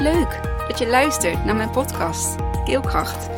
Wat 0.00 0.14
leuk 0.14 0.42
dat 0.68 0.78
je 0.78 0.86
luistert 0.86 1.44
naar 1.44 1.56
mijn 1.56 1.70
podcast 1.70 2.36
Keelkracht. 2.64 3.28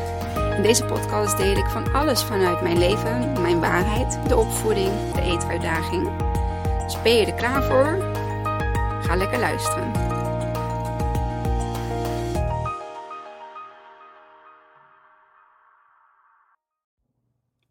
In 0.56 0.62
deze 0.62 0.84
podcast 0.84 1.36
deel 1.36 1.56
ik 1.56 1.66
van 1.66 1.92
alles 1.92 2.22
vanuit 2.22 2.62
mijn 2.62 2.78
leven, 2.78 3.42
mijn 3.42 3.60
waarheid, 3.60 4.28
de 4.28 4.36
opvoeding, 4.36 5.12
de 5.12 5.20
eetuitdaging. 5.20 6.16
Dus 6.82 7.02
ben 7.02 7.12
je 7.14 7.26
er 7.26 7.34
klaar 7.34 7.62
voor? 7.62 8.12
Ga 9.02 9.16
lekker 9.16 9.38
luisteren. 9.38 9.92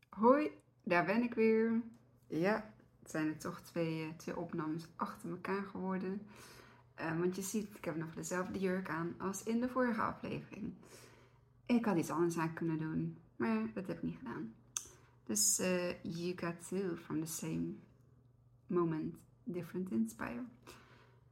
Hoi, 0.10 0.52
daar 0.84 1.06
ben 1.06 1.24
ik 1.24 1.34
weer. 1.34 1.82
Ja, 2.28 2.72
het 3.02 3.12
zijn 3.12 3.28
er 3.28 3.38
toch 3.38 3.62
twee, 3.62 4.02
eh, 4.02 4.18
twee 4.18 4.38
opnames 4.38 4.88
achter 4.96 5.30
elkaar 5.30 5.64
geworden. 5.72 6.28
Uh, 7.00 7.20
want 7.20 7.36
je 7.36 7.42
ziet, 7.42 7.76
ik 7.78 7.86
heb 7.86 7.96
nog 7.96 8.14
dezelfde 8.14 8.60
jurk 8.60 8.90
aan 8.90 9.16
als 9.18 9.44
in 9.44 9.60
de 9.60 9.70
vorige 9.70 10.02
aflevering. 10.02 10.74
Ik 11.66 11.86
had 11.86 11.98
iets 11.98 12.10
anders 12.10 12.38
aan 12.38 12.54
kunnen 12.54 12.78
doen, 12.78 13.18
maar 13.36 13.74
dat 13.74 13.88
heb 13.88 13.98
ik 13.98 14.04
niet 14.04 14.18
gedaan. 14.18 14.54
Dus 15.24 15.60
uh, 15.60 16.02
you 16.02 16.34
got 16.36 16.68
two 16.68 16.96
from 16.96 17.26
the 17.26 17.32
same 17.32 17.74
moment, 18.68 19.16
different 19.44 19.92
inspire. 19.92 20.44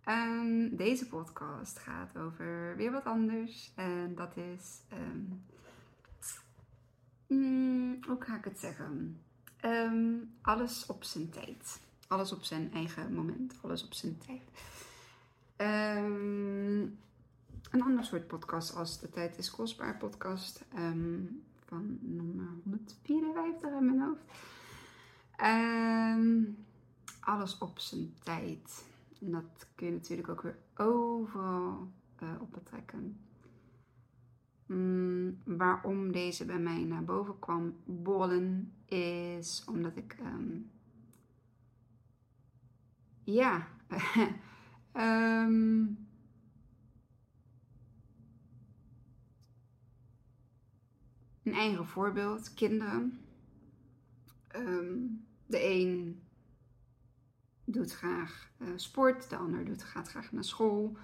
Um, 0.06 0.76
deze 0.76 1.08
podcast 1.08 1.80
gaat 1.80 2.18
over 2.18 2.76
weer 2.76 2.92
wat 2.92 3.06
anders. 3.06 3.72
En 3.76 4.16
dat 4.16 4.38
is, 4.38 4.82
um, 4.94 5.44
mm, 7.28 7.98
hoe 8.08 8.22
ga 8.22 8.38
ik 8.38 8.44
het 8.44 8.60
zeggen? 8.60 9.22
Um, 9.66 10.34
alles 10.42 10.86
op 10.86 11.04
zijn 11.04 11.30
tijd. 11.30 11.80
Alles 12.08 12.32
op 12.32 12.44
zijn 12.44 12.74
eigen 12.74 13.14
moment. 13.14 13.54
Alles 13.62 13.84
op 13.84 13.94
zijn 13.94 14.18
tijd. 14.18 14.42
Um, 15.62 16.98
een 17.72 17.82
ander 17.84 18.04
soort 18.04 18.28
podcast 18.28 18.76
als 18.76 19.00
De 19.00 19.10
Tijd 19.10 19.38
is 19.38 19.52
Kostbaar 19.52 19.98
podcast. 19.98 20.66
Um, 20.78 21.44
van 21.66 21.98
nummer 22.02 22.48
154 22.64 23.72
in 23.72 23.86
mijn 23.86 24.02
hoofd. 24.02 24.24
Um, 25.44 26.58
alles 27.20 27.58
op 27.58 27.80
zijn 27.80 28.14
tijd. 28.24 28.86
En 29.22 29.32
dat 29.32 29.68
kun 29.76 29.88
je 29.88 29.94
natuurlijk 29.94 30.30
ook 30.30 30.42
weer 30.42 30.58
overal 30.76 31.92
uh, 32.24 32.30
op. 32.42 32.58
Mm, 34.70 35.38
waarom 35.44 36.12
deze 36.12 36.46
bij 36.46 36.60
mij 36.60 36.84
naar 36.84 37.04
boven 37.04 37.40
kwam 37.40 37.76
bollen 37.86 38.74
is 38.86 39.64
omdat 39.68 39.96
ik 39.96 40.18
um, 40.20 40.72
ja 43.24 43.68
Um, 44.94 46.08
een 51.44 51.54
eigen 51.54 51.86
voorbeeld, 51.86 52.54
kinderen. 52.54 53.20
Um, 54.56 55.26
de 55.46 55.64
een 55.64 56.22
doet 57.66 57.94
graag 57.94 58.52
uh, 58.58 58.68
sport, 58.76 59.30
de 59.30 59.36
ander 59.36 59.66
doet, 59.66 59.84
gaat 59.84 60.10
graag 60.10 60.32
naar 60.32 60.44
school. 60.44 60.98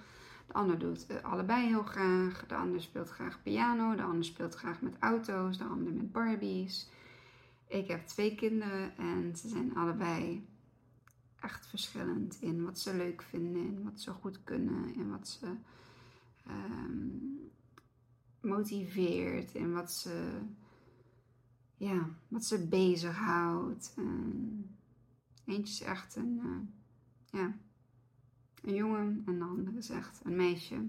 De 0.46 0.52
ander 0.52 0.78
doet 0.78 1.06
uh, 1.10 1.22
allebei 1.22 1.66
heel 1.66 1.82
graag. 1.82 2.46
De 2.46 2.54
ander 2.54 2.82
speelt 2.82 3.10
graag 3.10 3.42
piano, 3.42 3.94
de 3.94 4.02
ander 4.02 4.24
speelt 4.24 4.54
graag 4.54 4.80
met 4.80 4.96
auto's, 4.98 5.58
de 5.58 5.64
ander 5.64 5.92
met 5.92 6.12
Barbies. 6.12 6.90
Ik 7.68 7.88
heb 7.88 8.06
twee 8.06 8.34
kinderen 8.34 8.96
en 8.96 9.36
ze 9.36 9.48
zijn 9.48 9.74
allebei 9.74 10.46
echt 11.46 11.66
verschillend 11.66 12.36
in 12.40 12.64
wat 12.64 12.78
ze 12.78 12.94
leuk 12.94 13.22
vinden 13.22 13.66
en 13.66 13.82
wat 13.84 14.00
ze 14.00 14.10
goed 14.10 14.44
kunnen 14.44 14.94
en 14.94 15.10
wat 15.10 15.28
ze 15.28 15.54
um, 16.48 17.50
motiveert 18.40 19.54
en 19.54 19.72
wat 19.72 19.92
ze, 19.92 20.40
ja, 21.76 22.08
wat 22.28 22.44
ze 22.44 22.66
bezighoudt. 22.66 23.94
Um, 23.98 24.76
eentje 25.44 25.74
is 25.74 25.80
echt 25.80 26.16
een, 26.16 26.40
uh, 26.44 27.40
ja, 27.40 27.56
een 28.62 28.74
jongen 28.74 29.22
en 29.26 29.38
de 29.38 29.44
andere 29.44 29.78
is 29.78 29.90
echt 29.90 30.20
een 30.24 30.36
meisje. 30.36 30.86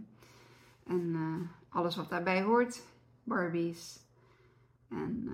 En 0.84 1.02
uh, 1.02 1.42
alles 1.70 1.96
wat 1.96 2.10
daarbij 2.10 2.44
hoort, 2.44 2.84
Barbies. 3.24 4.00
En 4.88 5.30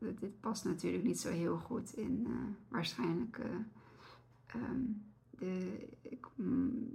uh, 0.00 0.08
dit 0.20 0.40
past 0.40 0.64
natuurlijk 0.64 1.04
niet 1.04 1.20
zo 1.20 1.30
heel 1.30 1.58
goed 1.58 1.92
in 1.96 2.28
waarschijnlijk 2.68 3.40
de, 5.38 5.78
mm, 6.34 6.92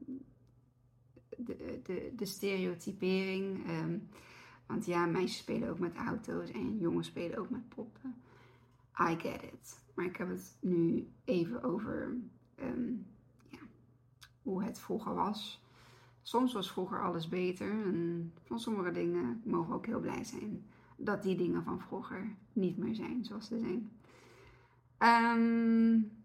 de, 1.38 1.80
de, 1.84 2.14
de, 2.16 2.26
stereotypering. 2.26 3.70
Um, 3.70 4.10
want 4.66 4.86
ja, 4.86 5.06
meisjes 5.06 5.38
spelen 5.38 5.70
ook 5.70 5.80
met 5.80 5.96
auto's 5.96 6.52
en 6.52 6.78
jongens 6.78 7.08
spelen 7.08 7.38
ook 7.38 7.50
met 7.50 7.70
poppen. 7.70 8.16
I 9.00 9.16
get 9.20 9.44
it. 9.44 9.80
Maar 9.94 10.06
ik 10.06 10.18
heb 10.18 10.30
het 10.30 10.58
nu 10.60 11.08
even 11.24 11.64
over 11.64 12.18
um, 12.64 13.06
ja, 13.50 13.60
hoe 14.42 14.64
het 14.64 14.80
vroeger 14.80 15.14
was. 15.14 15.66
Soms 16.22 16.54
was 16.54 16.72
vroeger 16.72 17.04
alles 17.04 17.28
beter 17.28 17.72
en 17.72 18.34
van 18.44 18.60
sommige 18.60 18.92
dingen 18.92 19.42
mogen 19.46 19.70
we 19.70 19.76
ook 19.76 19.86
heel 19.86 20.00
blij 20.00 20.24
zijn 20.24 20.66
dat 20.98 21.24
die 21.24 21.36
dingen 21.36 21.64
van 21.64 21.80
vroeger 21.80 22.36
niet 22.54 22.78
meer 22.78 22.96
zijn 22.96 23.26
zoals 23.26 23.48
ze 23.48 23.60
zijn. 23.60 23.92
Um, 25.00 26.17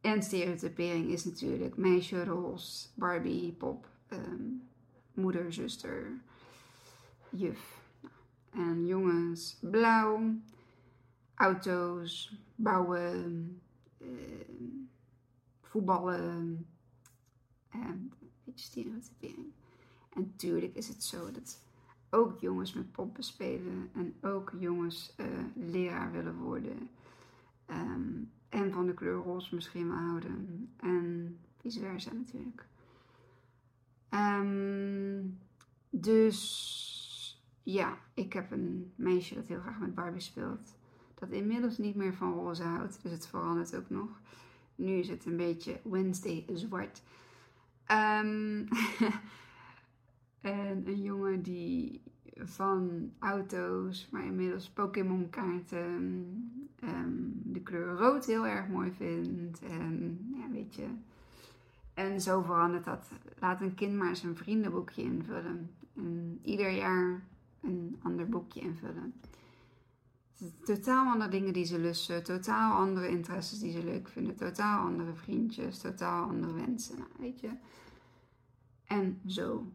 en 0.00 0.22
stereotypering 0.22 1.10
is 1.10 1.24
natuurlijk 1.24 1.76
meisje, 1.76 2.24
roze, 2.24 2.88
Barbie, 2.94 3.52
pop, 3.52 3.88
um, 4.08 4.68
moeder, 5.14 5.52
zuster, 5.52 6.20
juf. 7.30 7.82
En 8.50 8.86
jongens, 8.86 9.58
blauw, 9.60 10.34
auto's, 11.34 12.36
bouwen, 12.54 13.60
uh, 13.98 14.08
voetballen. 15.62 16.66
En 17.68 17.80
een 17.80 18.12
beetje 18.44 18.66
stereotypering. 18.66 19.52
En 20.14 20.22
natuurlijk 20.22 20.74
is 20.74 20.88
het 20.88 21.04
zo 21.04 21.30
dat 21.30 21.62
ook 22.10 22.38
jongens 22.40 22.72
met 22.72 22.92
poppen 22.92 23.22
spelen 23.22 23.90
en 23.94 24.14
ook 24.20 24.52
jongens 24.58 25.14
uh, 25.16 25.26
leraar 25.54 26.12
willen 26.12 26.36
worden. 26.36 26.90
Um, 27.70 28.30
en 28.48 28.72
van 28.72 28.86
de 28.86 28.94
kleur 28.94 29.22
roze 29.22 29.54
misschien 29.54 29.88
wel 29.88 29.98
houden. 29.98 30.68
En 30.76 31.38
vice 31.60 31.80
versa 31.80 32.12
natuurlijk. 32.12 32.66
Um, 34.10 35.38
dus 35.90 37.42
ja, 37.62 37.98
ik 38.14 38.32
heb 38.32 38.50
een 38.50 38.92
meisje 38.94 39.34
dat 39.34 39.46
heel 39.46 39.60
graag 39.60 39.78
met 39.78 39.94
Barbie 39.94 40.20
speelt. 40.20 40.76
Dat 41.14 41.30
inmiddels 41.30 41.78
niet 41.78 41.94
meer 41.94 42.14
van 42.14 42.32
roze 42.32 42.62
houdt. 42.62 43.02
Dus 43.02 43.12
het 43.12 43.26
verandert 43.26 43.76
ook 43.76 43.90
nog. 43.90 44.20
Nu 44.74 44.92
is 44.92 45.08
het 45.08 45.24
een 45.24 45.36
beetje 45.36 45.80
Wednesday 45.84 46.44
zwart. 46.54 47.02
Um, 47.90 48.68
en 50.40 50.86
een 50.86 51.02
jongen 51.02 51.42
die 51.42 52.02
van 52.44 53.12
auto's, 53.18 54.08
maar 54.10 54.24
inmiddels 54.24 54.70
Pokémon 54.70 55.30
kaarten, 55.30 55.82
um, 56.84 57.40
de 57.44 57.60
kleur 57.60 57.96
rood 57.96 58.24
heel 58.24 58.46
erg 58.46 58.68
mooi 58.68 58.92
vindt. 58.92 59.62
En 59.62 60.18
ja, 60.36 60.50
weet 60.50 60.74
je. 60.74 60.86
En 61.94 62.20
zo 62.20 62.42
verandert 62.42 62.84
dat. 62.84 63.10
Laat 63.38 63.60
een 63.60 63.74
kind 63.74 63.94
maar 63.94 64.16
zijn 64.16 64.36
vriendenboekje 64.36 65.02
invullen. 65.02 65.70
En 65.96 66.38
ieder 66.42 66.70
jaar 66.70 67.22
een 67.60 67.96
ander 68.02 68.28
boekje 68.28 68.60
invullen. 68.60 69.14
Totaal 70.64 71.12
andere 71.12 71.30
dingen 71.30 71.52
die 71.52 71.64
ze 71.64 71.78
lussen, 71.78 72.24
totaal 72.24 72.76
andere 72.76 73.08
interesses 73.08 73.58
die 73.58 73.72
ze 73.72 73.84
leuk 73.84 74.08
vinden, 74.08 74.36
totaal 74.36 74.86
andere 74.86 75.14
vriendjes, 75.14 75.78
totaal 75.78 76.28
andere 76.28 76.52
wensen. 76.52 76.98
Weet 77.18 77.40
je. 77.40 77.50
En 78.84 79.20
zo 79.26 79.72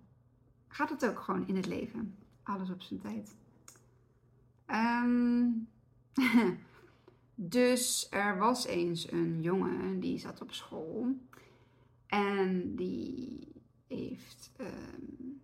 gaat 0.68 0.89
het 0.89 1.06
ook 1.06 1.19
gewoon 1.19 1.48
in 1.48 1.56
het 1.56 1.65
leven. 1.65 2.15
Alles 2.44 2.69
op 2.69 2.81
zijn 2.81 3.00
tijd. 3.00 3.36
Um, 4.68 5.68
dus 7.36 8.07
er 8.10 8.38
was 8.38 8.66
eens 8.66 9.12
een 9.12 9.42
jongen 9.42 10.00
die 10.00 10.18
zat 10.18 10.42
op 10.42 10.51
school. 10.51 11.16
En 12.06 12.75
die 12.75 13.48
heeft 13.88 14.51
um, 14.60 15.42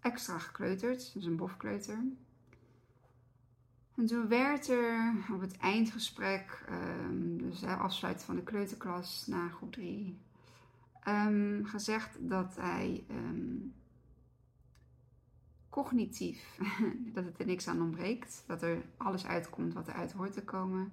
extra 0.00 0.38
gekleuterd. 0.38 1.12
Dus 1.14 1.24
een 1.24 1.36
bofkleuter. 1.36 2.04
En 3.96 4.06
toen 4.06 4.28
werd 4.28 4.68
er 4.68 5.14
op 5.32 5.40
het 5.40 5.56
eindgesprek, 5.56 6.64
um, 6.70 7.38
dus 7.38 7.64
afsluiten 7.64 8.26
van 8.26 8.36
de 8.36 8.42
kleuterklas 8.42 9.26
na 9.26 9.48
groep 9.48 9.72
3, 9.72 10.18
um, 11.08 11.64
gezegd 11.64 12.28
dat 12.28 12.56
hij 12.56 13.04
cognitief, 15.74 16.58
dat 17.14 17.24
het 17.24 17.38
er 17.38 17.46
niks 17.46 17.68
aan 17.68 17.82
ontbreekt, 17.82 18.44
dat 18.46 18.62
er 18.62 18.84
alles 18.96 19.26
uitkomt 19.26 19.74
wat 19.74 19.88
eruit 19.88 20.12
hoort 20.12 20.32
te 20.32 20.44
komen, 20.44 20.92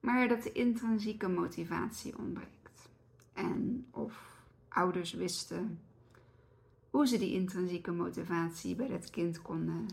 maar 0.00 0.28
dat 0.28 0.42
de 0.42 0.52
intrinsieke 0.52 1.28
motivatie 1.28 2.18
ontbreekt. 2.18 2.88
En 3.32 3.86
of 3.90 4.42
ouders 4.68 5.12
wisten 5.12 5.80
hoe 6.90 7.06
ze 7.06 7.18
die 7.18 7.32
intrinsieke 7.32 7.92
motivatie 7.92 8.76
bij 8.76 8.88
dat 8.88 9.10
kind 9.10 9.42
konden 9.42 9.86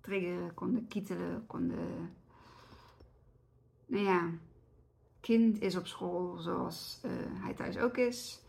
triggeren, 0.00 0.54
konden 0.54 0.88
kietelen, 0.88 1.46
konden. 1.46 2.10
Nou 3.86 4.04
ja, 4.04 4.30
kind 5.20 5.60
is 5.60 5.76
op 5.76 5.86
school 5.86 6.36
zoals 6.38 7.00
uh, 7.04 7.10
hij 7.42 7.54
thuis 7.54 7.78
ook 7.78 7.96
is. 7.96 8.42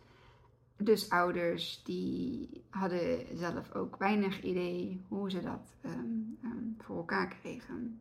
Dus 0.83 1.09
ouders 1.09 1.83
die 1.83 2.63
hadden 2.69 3.37
zelf 3.37 3.73
ook 3.73 3.97
weinig 3.97 4.41
idee 4.43 5.01
hoe 5.07 5.31
ze 5.31 5.41
dat 5.41 5.75
um, 5.85 6.37
um, 6.43 6.75
voor 6.77 6.97
elkaar 6.97 7.27
kregen. 7.27 7.99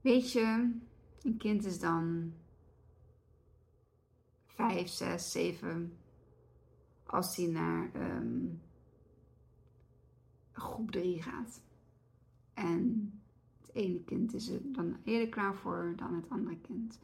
Weet 0.00 0.32
je, 0.32 0.70
een 1.22 1.36
kind 1.36 1.64
is 1.64 1.78
dan 1.78 2.32
5, 4.46 4.88
6, 4.88 5.32
7 5.32 5.92
als 7.06 7.36
hij 7.36 7.46
naar 7.46 7.90
um, 7.94 8.60
groep 10.52 10.90
3 10.90 11.22
gaat. 11.22 11.62
En 12.54 13.12
het 13.60 13.74
ene 13.74 14.04
kind 14.04 14.34
is 14.34 14.48
er 14.48 14.60
dan 14.64 14.96
eerder 15.04 15.28
klaar 15.28 15.54
voor 15.54 15.92
dan 15.96 16.14
het 16.14 16.28
andere 16.28 16.58
kind. 16.58 16.98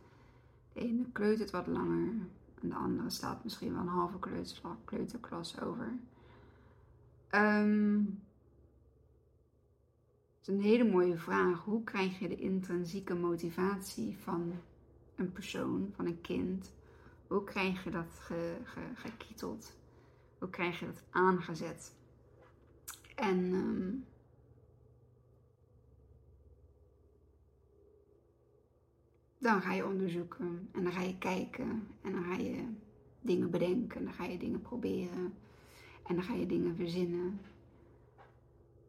De 0.72 0.81
ene 0.81 1.05
kleutert 1.12 1.50
wat 1.50 1.67
langer 1.67 2.14
en 2.64 2.70
de 2.70 2.76
andere 2.76 3.11
staat 3.11 3.44
misschien 3.44 3.72
wel 3.72 3.81
een 3.81 3.88
halve 3.88 4.19
kleuterklas 4.84 5.61
over. 5.61 5.93
Um, 7.31 8.22
het 10.38 10.49
is 10.49 10.55
een 10.55 10.61
hele 10.61 10.90
mooie 10.90 11.19
vraag. 11.19 11.64
Hoe 11.64 11.84
krijg 11.84 12.19
je 12.19 12.28
de 12.28 12.37
intrinsieke 12.37 13.14
motivatie 13.14 14.19
van 14.19 14.52
een 15.14 15.32
persoon, 15.32 15.93
van 15.96 16.06
een 16.06 16.20
kind? 16.20 16.72
Hoe 17.26 17.44
krijg 17.44 17.84
je 17.84 17.90
dat 17.90 18.19
ge, 18.20 18.56
ge, 18.64 18.81
gekieteld? 18.94 19.76
Hoe 20.38 20.50
krijg 20.50 20.81
je 20.81 20.87
dat 20.87 21.02
aangezet? 21.10 21.94
En 23.14 23.38
um, 23.38 24.05
dan 29.44 29.62
ga 29.62 29.73
je 29.73 29.87
onderzoeken 29.87 30.69
en 30.73 30.82
dan 30.82 30.93
ga 30.93 31.00
je 31.00 31.19
kijken 31.19 31.87
en 32.02 32.12
dan 32.12 32.25
ga 32.25 32.35
je 32.35 32.64
dingen 33.20 33.50
bedenken, 33.50 33.99
en 33.99 34.05
dan 34.05 34.14
ga 34.14 34.25
je 34.25 34.38
dingen 34.38 34.61
proberen 34.61 35.35
en 36.06 36.14
dan 36.14 36.23
ga 36.23 36.35
je 36.35 36.46
dingen 36.46 36.76
verzinnen. 36.76 37.41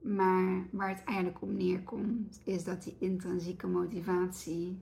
Maar 0.01 0.67
waar 0.71 0.89
het 0.89 1.03
eigenlijk 1.03 1.41
op 1.41 1.49
neerkomt, 1.49 2.41
is 2.43 2.63
dat 2.63 2.83
die 2.83 2.95
intrinsieke 2.99 3.67
motivatie 3.67 4.77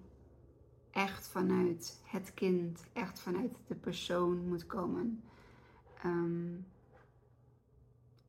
echt 0.91 1.27
vanuit 1.27 2.01
het 2.03 2.33
kind, 2.33 2.83
echt 2.93 3.19
vanuit 3.19 3.51
de 3.67 3.75
persoon 3.75 4.47
moet 4.47 4.65
komen. 4.65 5.23
Um, 6.05 6.65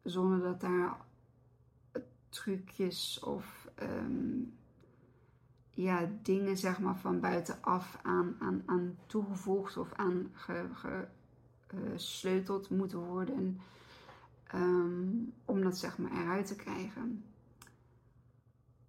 zonder 0.03 0.41
dat 0.43 0.61
daar 0.61 0.97
trucjes 2.29 3.21
of 3.21 3.69
um, 3.83 4.55
ja, 5.75 6.11
dingen 6.23 6.57
zeg 6.57 6.81
maar, 6.81 6.97
van 6.97 7.21
buitenaf 7.21 7.99
aan, 8.03 8.37
aan, 8.39 8.63
aan 8.67 8.97
toegevoegd 9.07 9.77
of 9.77 9.93
aan 9.93 10.31
gesleuteld 11.67 12.67
ge, 12.67 12.75
moeten 12.75 12.99
worden. 12.99 13.61
Um, 14.55 15.33
om 15.45 15.63
dat 15.63 15.79
zeg 15.79 15.99
maar 15.99 16.13
eruit 16.13 16.47
te 16.47 16.57
krijgen. 16.57 17.25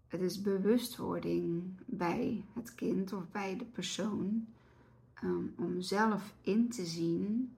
Het 0.08 0.22
is 0.22 0.42
bewustwording 0.42 1.64
bij 1.86 2.46
het 2.54 2.76
kind 2.76 3.14
of 3.14 3.32
bij 3.32 3.58
de 3.58 3.66
persoon 3.66 4.48
um, 5.24 5.54
om 5.58 5.82
zelf 5.82 6.34
in 6.42 6.70
te 6.70 6.86
zien 6.86 7.56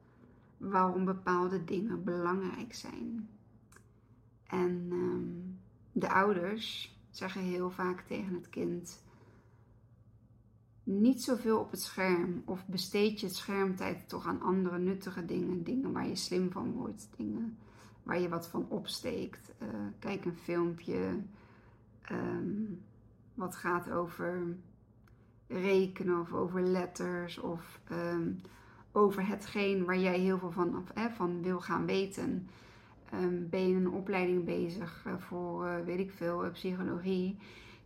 waarom 0.58 1.06
bepaalde 1.06 1.64
dingen 1.64 2.04
belangrijk 2.04 2.74
zijn. 2.74 3.30
En 4.44 4.88
um, 4.92 5.60
de 5.92 6.10
ouders 6.10 6.98
zeggen 7.10 7.42
heel 7.42 7.70
vaak 7.70 8.02
tegen 8.02 8.34
het 8.34 8.50
kind: 8.50 9.04
niet 10.88 11.24
zoveel 11.24 11.60
op 11.60 11.72
het 11.72 11.82
scherm 11.82 12.42
of 12.46 12.66
besteed 12.68 13.20
je 13.20 13.26
het 13.26 13.36
schermtijd 13.36 14.10
toch 14.10 14.26
aan 14.26 14.42
andere 14.42 14.78
nuttige 14.78 15.26
dingen, 15.26 15.64
dingen 15.64 15.92
waar 15.92 16.08
je 16.08 16.16
slim 16.16 16.52
van 16.52 16.72
wordt, 16.72 17.10
dingen 17.18 17.58
waar 18.04 18.20
je 18.20 18.30
wat 18.30 18.48
van 18.48 18.66
opsteekt. 18.70 19.54
Uh, 19.62 19.68
kijk 20.00 20.26
een 20.26 20.38
filmpje 20.38 21.18
um, 22.12 22.82
wat 23.34 23.56
gaat 23.56 23.90
over 23.90 24.56
rekenen 25.48 26.20
of 26.20 26.34
over 26.34 26.62
letters 26.62 27.40
of 27.40 27.80
um, 27.92 28.42
over 28.92 29.28
hetgeen 29.28 29.86
waar 29.86 30.00
jij 30.00 30.20
heel 30.20 30.38
veel 30.38 30.52
van, 30.52 30.88
eh, 30.94 31.06
van 31.06 31.42
wil 31.42 31.60
gaan 31.60 31.86
weten. 31.86 32.50
Um, 33.14 33.50
ben 33.50 33.68
je 33.68 33.76
een 33.76 33.92
opleiding 33.92 34.46
bezig 34.46 35.04
uh, 35.08 35.18
voor, 35.18 35.66
uh, 35.66 35.86
weet 35.86 36.00
ik 36.00 36.12
veel, 36.12 36.52
psychologie? 36.52 37.38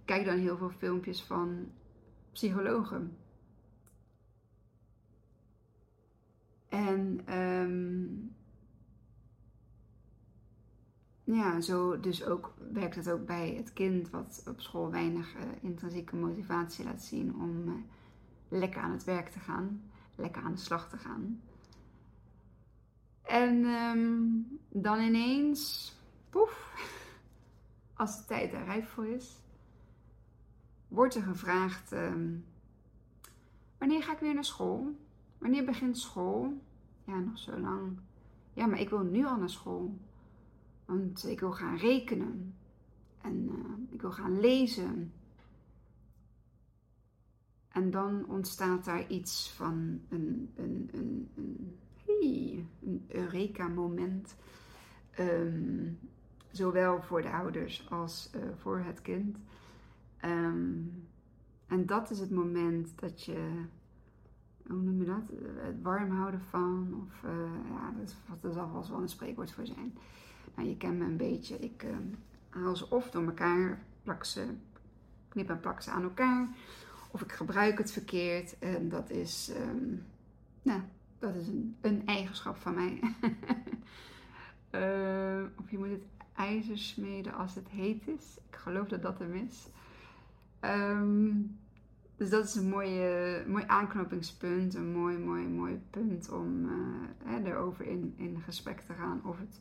Kijk 0.06 0.26
dan 0.26 0.38
heel 0.38 0.58
veel 0.58 0.70
filmpjes 0.70 1.24
van 1.24 1.68
psychologen. 2.32 3.18
En 6.70 7.34
um, 7.40 8.36
ja, 11.24 11.62
zo 11.62 12.00
dus 12.00 12.26
ook 12.26 12.54
werkt 12.72 12.96
het 12.96 13.10
ook 13.10 13.26
bij 13.26 13.54
het 13.56 13.74
kind 13.74 14.10
wat 14.10 14.44
op 14.48 14.62
school 14.62 14.92
weinig 14.92 15.36
uh, 15.36 15.42
intrinsieke 15.62 16.16
motivatie 16.16 16.86
laat 16.86 17.04
zien 17.04 17.36
om 17.36 17.68
uh, 17.68 17.74
lekker 18.48 18.82
aan 18.82 18.92
het 18.92 19.04
werk 19.04 19.30
te 19.30 19.40
gaan, 19.40 19.92
lekker 20.16 20.42
aan 20.42 20.54
de 20.54 20.60
slag 20.60 20.90
te 20.90 20.98
gaan. 20.98 21.42
En 23.22 23.66
um, 23.66 24.60
dan 24.70 25.00
ineens, 25.00 25.94
poef, 26.30 26.74
als 27.94 28.18
de 28.18 28.26
tijd 28.26 28.54
er 28.54 28.64
rijp 28.64 28.88
voor 28.88 29.08
is, 29.08 29.41
wordt 30.92 31.16
er 31.16 31.22
gevraagd: 31.22 31.92
um, 31.92 32.46
Wanneer 33.78 34.04
ga 34.04 34.12
ik 34.12 34.20
weer 34.20 34.34
naar 34.34 34.46
school? 34.46 34.96
Wanneer 35.38 35.66
begint 35.66 35.98
school? 35.98 36.54
Ja, 37.04 37.20
nog 37.20 37.38
zo 37.38 37.60
lang. 37.60 38.00
Ja, 38.54 38.66
maar 38.66 38.80
ik 38.80 38.90
wil 38.90 39.04
nu 39.04 39.26
al 39.26 39.38
naar 39.38 39.50
school. 39.50 39.98
Want 40.86 41.28
ik 41.28 41.40
wil 41.40 41.52
gaan 41.52 41.78
rekenen. 41.78 42.56
En 43.22 43.50
uh, 43.50 43.94
ik 43.94 44.02
wil 44.02 44.12
gaan 44.12 44.40
lezen. 44.40 45.14
En 47.70 47.92
dan 47.92 48.26
ontstaat 48.28 48.86
daar 48.86 49.08
iets 49.08 49.52
van 49.52 50.02
een, 50.10 50.52
een, 50.56 50.90
een, 50.94 51.30
een, 51.36 52.68
een 52.82 53.06
Eureka-moment. 53.08 54.36
Um, 55.20 56.00
zowel 56.52 57.02
voor 57.02 57.22
de 57.22 57.32
ouders 57.32 57.90
als 57.90 58.30
uh, 58.36 58.42
voor 58.58 58.80
het 58.80 59.02
kind. 59.02 59.38
Um, 60.26 61.08
en 61.68 61.86
dat 61.86 62.10
is 62.10 62.20
het 62.20 62.32
moment 62.32 63.00
dat 63.00 63.24
je, 63.24 63.66
hoe 64.68 64.82
noem 64.82 65.00
je 65.00 65.06
dat? 65.06 65.32
Het 65.56 65.82
warm 65.82 66.12
houden 66.12 66.42
van, 66.42 67.06
of 67.08 67.24
uh, 67.24 67.32
ja, 67.70 67.94
dat, 67.98 68.16
dat 68.42 68.54
zal 68.54 68.86
wel 68.90 69.02
een 69.02 69.10
spreekwoord 69.10 69.52
voor 69.52 69.66
zijn. 69.66 69.98
Nou, 70.56 70.68
je 70.68 70.78
kent 70.78 70.98
me 70.98 71.06
een 71.06 71.18
beetje. 71.18 71.60
Ik 71.60 71.86
haal 72.50 72.76
ze 72.76 72.90
of 72.90 73.12
door 73.12 73.26
elkaar, 73.26 73.84
plak 74.04 74.24
ze, 74.24 74.46
knip 75.28 75.50
en 75.50 75.60
plak 75.60 75.82
ze 75.82 75.92
aan 75.92 76.04
elkaar. 76.04 76.50
Of 77.12 77.22
ik 77.22 77.32
gebruik 77.32 77.78
het 77.78 77.92
verkeerd. 77.92 78.60
En 78.60 78.90
dat 78.90 79.10
is, 79.10 79.52
nou, 80.62 80.82
dat 81.20 81.36
is 81.36 81.48
een, 81.48 81.76
een 81.82 82.06
eigenschap 82.06 82.58
van 82.58 82.74
mij. 82.74 83.00
of 85.60 85.72
je 85.72 85.78
moet 85.78 85.90
het 85.90 86.06
ijzer 86.36 86.78
smeden 86.78 87.34
als 87.34 87.56
het 87.56 87.70
heet 87.70 88.08
is. 88.08 88.38
Ik 88.50 88.56
geloof 88.56 88.88
dat 88.88 89.02
dat 89.02 89.20
hem 89.20 89.34
is. 89.34 89.68
Um, 90.66 91.60
dus 92.16 92.30
dat 92.30 92.46
is 92.46 92.56
een 92.56 92.70
mooie, 92.70 93.44
mooi 93.48 93.64
aanknopingspunt, 93.68 94.76
een 94.76 94.92
mooi, 94.92 95.18
mooi, 95.18 95.48
mooi 95.48 95.82
punt 95.90 96.32
om 96.32 96.66
uh, 96.66 96.72
hè, 97.24 97.44
erover 97.44 97.86
in, 97.86 98.14
in 98.18 98.42
gesprek 98.46 98.80
te 98.80 98.94
gaan. 98.94 99.22
Of 99.24 99.40
het 99.40 99.60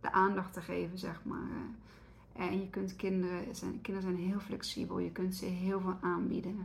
de 0.00 0.12
aandacht 0.12 0.52
te 0.52 0.60
geven, 0.60 0.98
zeg 0.98 1.24
maar. 1.24 1.48
En 2.32 2.60
je 2.60 2.70
kunt 2.70 2.96
kinderen, 2.96 3.54
zijn, 3.54 3.80
kinderen 3.80 4.10
zijn 4.10 4.28
heel 4.28 4.38
flexibel, 4.40 4.98
je 4.98 5.12
kunt 5.12 5.34
ze 5.34 5.44
heel 5.44 5.80
veel 5.80 5.98
aanbieden. 6.00 6.56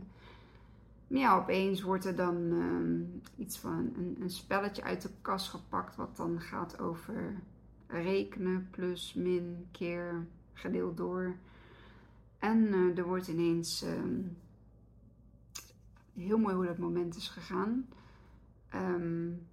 Maar 1.06 1.20
ja, 1.20 1.36
opeens 1.36 1.82
wordt 1.82 2.04
er 2.04 2.16
dan 2.16 2.36
um, 2.36 3.20
iets 3.36 3.58
van 3.58 3.92
een, 3.96 4.16
een, 4.20 4.30
spelletje 4.30 4.82
uit 4.82 5.02
de 5.02 5.10
kast 5.22 5.48
gepakt, 5.48 5.96
wat 5.96 6.16
dan 6.16 6.40
gaat 6.40 6.80
over 6.80 7.34
rekenen, 7.86 8.68
plus, 8.70 9.14
min, 9.14 9.66
keer, 9.70 10.26
gedeeld 10.52 10.96
door. 10.96 11.36
En 12.42 12.58
uh, 12.58 12.98
er 12.98 13.04
wordt 13.04 13.28
ineens 13.28 13.82
um, 13.82 14.36
heel 16.14 16.38
mooi 16.38 16.54
hoe 16.54 16.66
dat 16.66 16.78
moment 16.78 17.16
is 17.16 17.28
gegaan. 17.28 17.88
Um, 18.74 19.46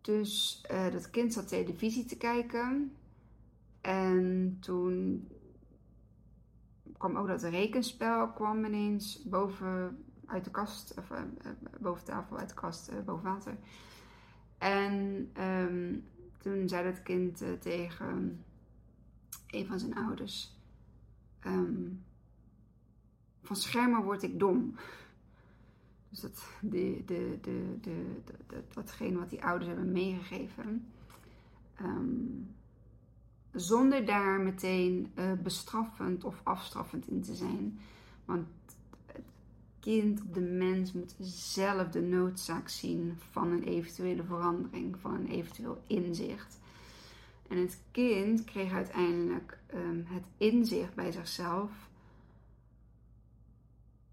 Dus 0.00 0.64
uh, 0.70 0.90
dat 0.92 1.10
kind 1.10 1.32
zat 1.32 1.48
televisie 1.48 2.04
te 2.04 2.16
kijken. 2.16 2.96
En 3.80 4.56
toen 4.60 5.28
kwam 6.98 7.16
ook 7.16 7.26
dat 7.26 7.42
rekenspel 7.42 8.32
kwam 8.32 8.64
ineens 8.64 9.22
boven, 9.22 10.04
uit 10.26 10.44
de 10.44 10.50
kast, 10.50 10.94
of 10.98 11.12
boven 11.80 12.04
tafel, 12.04 12.38
uit 12.38 12.48
de 12.48 12.54
kast, 12.54 13.04
boven 13.04 13.24
water. 13.24 13.56
En 14.58 15.28
ehm, 15.32 15.98
toen 16.38 16.68
zei 16.68 16.84
dat 16.84 17.02
kind 17.02 17.44
tegen 17.60 18.44
een 19.52 19.66
van 19.66 19.78
zijn 19.78 19.94
ouders: 19.94 20.56
ehm, 21.40 21.88
Van 23.42 23.56
schermen 23.56 24.02
word 24.02 24.22
ik 24.22 24.38
dom. 24.38 24.74
Dus 26.08 26.20
dat, 26.20 26.48
de, 26.60 27.02
de, 27.06 27.38
de, 27.40 27.78
de, 27.80 28.62
datgene 28.74 29.18
wat 29.18 29.30
die 29.30 29.44
ouders 29.44 29.66
hebben 29.68 29.92
meegegeven. 29.92 30.86
Um, 31.80 32.54
zonder 33.52 34.06
daar 34.06 34.40
meteen 34.40 35.12
uh, 35.14 35.32
bestraffend 35.42 36.24
of 36.24 36.40
afstraffend 36.42 37.08
in 37.08 37.22
te 37.22 37.34
zijn. 37.34 37.78
Want 38.24 38.46
het 39.06 39.24
kind, 39.80 40.34
de 40.34 40.40
mens, 40.40 40.92
moet 40.92 41.14
zelf 41.20 41.88
de 41.88 42.00
noodzaak 42.00 42.68
zien 42.68 43.18
van 43.30 43.50
een 43.50 43.62
eventuele 43.62 44.24
verandering, 44.24 44.98
van 44.98 45.14
een 45.14 45.28
eventueel 45.28 45.82
inzicht. 45.86 46.60
En 47.52 47.58
het 47.58 47.82
kind 47.90 48.44
kreeg 48.44 48.72
uiteindelijk 48.72 49.58
um, 49.74 50.04
het 50.06 50.24
inzicht 50.36 50.94
bij 50.94 51.12
zichzelf 51.12 51.70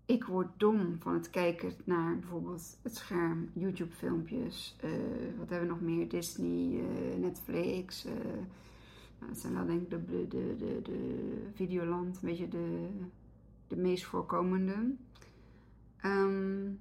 ik 0.10 0.24
word 0.24 0.48
dom 0.58 0.98
van 1.00 1.13
het 1.13 1.29
kijken 1.29 1.74
naar 1.84 2.19
bijvoorbeeld 2.19 2.77
het 2.81 2.96
scherm, 2.96 3.50
YouTube-filmpjes. 3.53 4.75
Uh, 4.84 4.91
wat 5.38 5.50
hebben 5.50 5.67
we 5.67 5.74
nog 5.74 5.81
meer? 5.81 6.08
Disney, 6.08 6.81
uh, 6.81 7.17
Netflix. 7.19 8.05
Uh, 8.05 8.12
nou, 9.19 9.31
dat 9.31 9.38
zijn 9.38 9.53
wel 9.53 9.65
denk 9.65 9.81
ik 9.81 9.89
de, 9.89 10.27
de, 10.27 10.55
de, 10.58 10.81
de, 10.81 11.50
Videoland, 11.53 12.15
een 12.15 12.29
beetje 12.29 12.48
de, 12.48 12.88
de 13.67 13.75
meest 13.75 14.03
voorkomende. 14.05 14.96
Um, 16.05 16.79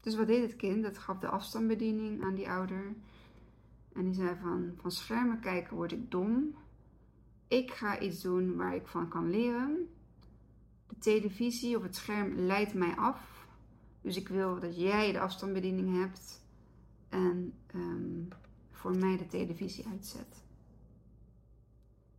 dus 0.00 0.16
wat 0.16 0.26
deed 0.26 0.42
het 0.42 0.56
kind? 0.56 0.82
Dat 0.82 0.98
gaf 0.98 1.18
de 1.18 1.28
afstandsbediening 1.28 2.22
aan 2.22 2.34
die 2.34 2.48
ouder. 2.48 2.94
En 3.96 4.04
die 4.04 4.14
zei 4.14 4.36
van, 4.40 4.72
van 4.76 4.90
schermen 4.90 5.40
kijken 5.40 5.76
word 5.76 5.92
ik 5.92 6.10
dom. 6.10 6.54
Ik 7.48 7.70
ga 7.70 8.00
iets 8.00 8.22
doen 8.22 8.56
waar 8.56 8.74
ik 8.74 8.86
van 8.86 9.08
kan 9.08 9.30
leren. 9.30 9.88
De 10.86 10.98
televisie 10.98 11.76
of 11.76 11.82
het 11.82 11.96
scherm 11.96 12.34
leidt 12.34 12.74
mij 12.74 12.96
af. 12.96 13.46
Dus 14.00 14.16
ik 14.16 14.28
wil 14.28 14.60
dat 14.60 14.76
jij 14.76 15.12
de 15.12 15.20
afstandsbediening 15.20 15.98
hebt 16.00 16.44
en 17.08 17.52
um, 17.74 18.28
voor 18.70 18.96
mij 18.96 19.16
de 19.16 19.26
televisie 19.26 19.86
uitzet. 19.86 20.44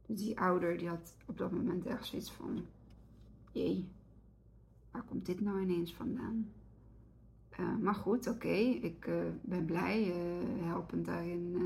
Dus 0.06 0.18
die 0.20 0.40
ouder 0.40 0.78
die 0.78 0.88
had 0.88 1.16
op 1.26 1.38
dat 1.38 1.52
moment 1.52 1.86
echt 1.86 2.06
zoiets 2.06 2.32
van: 2.32 2.66
jee, 3.52 3.90
waar 4.92 5.04
komt 5.04 5.26
dit 5.26 5.40
nou 5.40 5.62
ineens 5.62 5.94
vandaan? 5.94 6.52
Uh, 7.60 7.76
maar 7.82 7.96
goed, 7.96 8.28
oké, 8.28 8.48
ik 8.48 9.08
uh, 9.08 9.16
ben 9.42 9.66
blij, 9.66 10.08
uh, 10.08 10.14
helpend 10.66 11.06
daarin. 11.06 11.58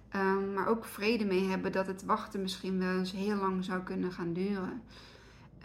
Ehm, 0.09 0.53
maar 0.53 0.67
ook 0.67 0.85
vrede 0.85 1.25
mee 1.25 1.49
hebben 1.49 1.73
dat 1.73 1.87
het 1.87 2.05
wachten 2.05 2.43
misschien 2.43 2.79
wel 2.79 2.99
eens 2.99 3.13
heel 3.13 3.37
lang 3.37 3.65
zou 3.65 3.83
kunnen 3.83 4.13
gaan 4.13 4.33
duren. 4.33 4.83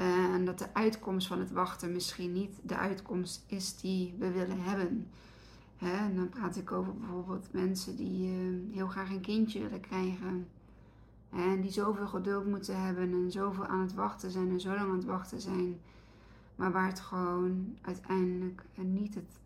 Uh, 0.01 0.33
en 0.33 0.45
dat 0.45 0.59
de 0.59 0.73
uitkomst 0.73 1.27
van 1.27 1.39
het 1.39 1.51
wachten 1.51 1.91
misschien 1.91 2.33
niet 2.33 2.59
de 2.61 2.77
uitkomst 2.77 3.43
is 3.47 3.77
die 3.77 4.15
we 4.17 4.31
willen 4.31 4.61
hebben. 4.61 5.07
Hè? 5.77 6.15
Dan 6.15 6.29
praat 6.29 6.55
ik 6.55 6.71
over 6.71 6.95
bijvoorbeeld 6.95 7.47
mensen 7.51 7.95
die 7.95 8.27
uh, 8.27 8.75
heel 8.75 8.87
graag 8.87 9.09
een 9.09 9.21
kindje 9.21 9.61
willen 9.61 9.79
krijgen. 9.79 10.47
En 11.29 11.61
die 11.61 11.71
zoveel 11.71 12.07
geduld 12.07 12.45
moeten 12.45 12.81
hebben 12.81 13.13
en 13.13 13.31
zoveel 13.31 13.65
aan 13.65 13.81
het 13.81 13.93
wachten 13.93 14.31
zijn 14.31 14.49
en 14.49 14.59
zo 14.59 14.69
lang 14.69 14.79
aan 14.79 14.95
het 14.95 15.05
wachten 15.05 15.41
zijn. 15.41 15.79
Maar 16.55 16.71
waar 16.71 16.87
het 16.87 16.99
gewoon 16.99 17.77
uiteindelijk 17.81 18.63
niet 18.75 19.15
het 19.15 19.39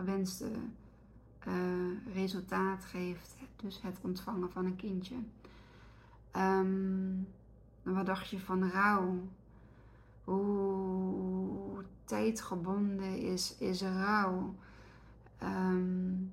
gewenste 0.00 0.50
uh, 1.48 2.14
resultaat 2.14 2.84
geeft. 2.84 3.36
Dus 3.56 3.80
het 3.82 3.98
ontvangen 4.00 4.50
van 4.50 4.64
een 4.64 4.76
kindje. 4.76 5.16
Um, 6.36 7.28
wat 7.82 8.06
dacht 8.06 8.28
je 8.28 8.40
van 8.40 8.70
rouw? 8.70 9.18
Hoe 10.24 11.84
tijdgebonden 12.04 13.18
is, 13.18 13.56
is 13.58 13.82
rouw? 13.82 14.54
Um, 15.42 16.32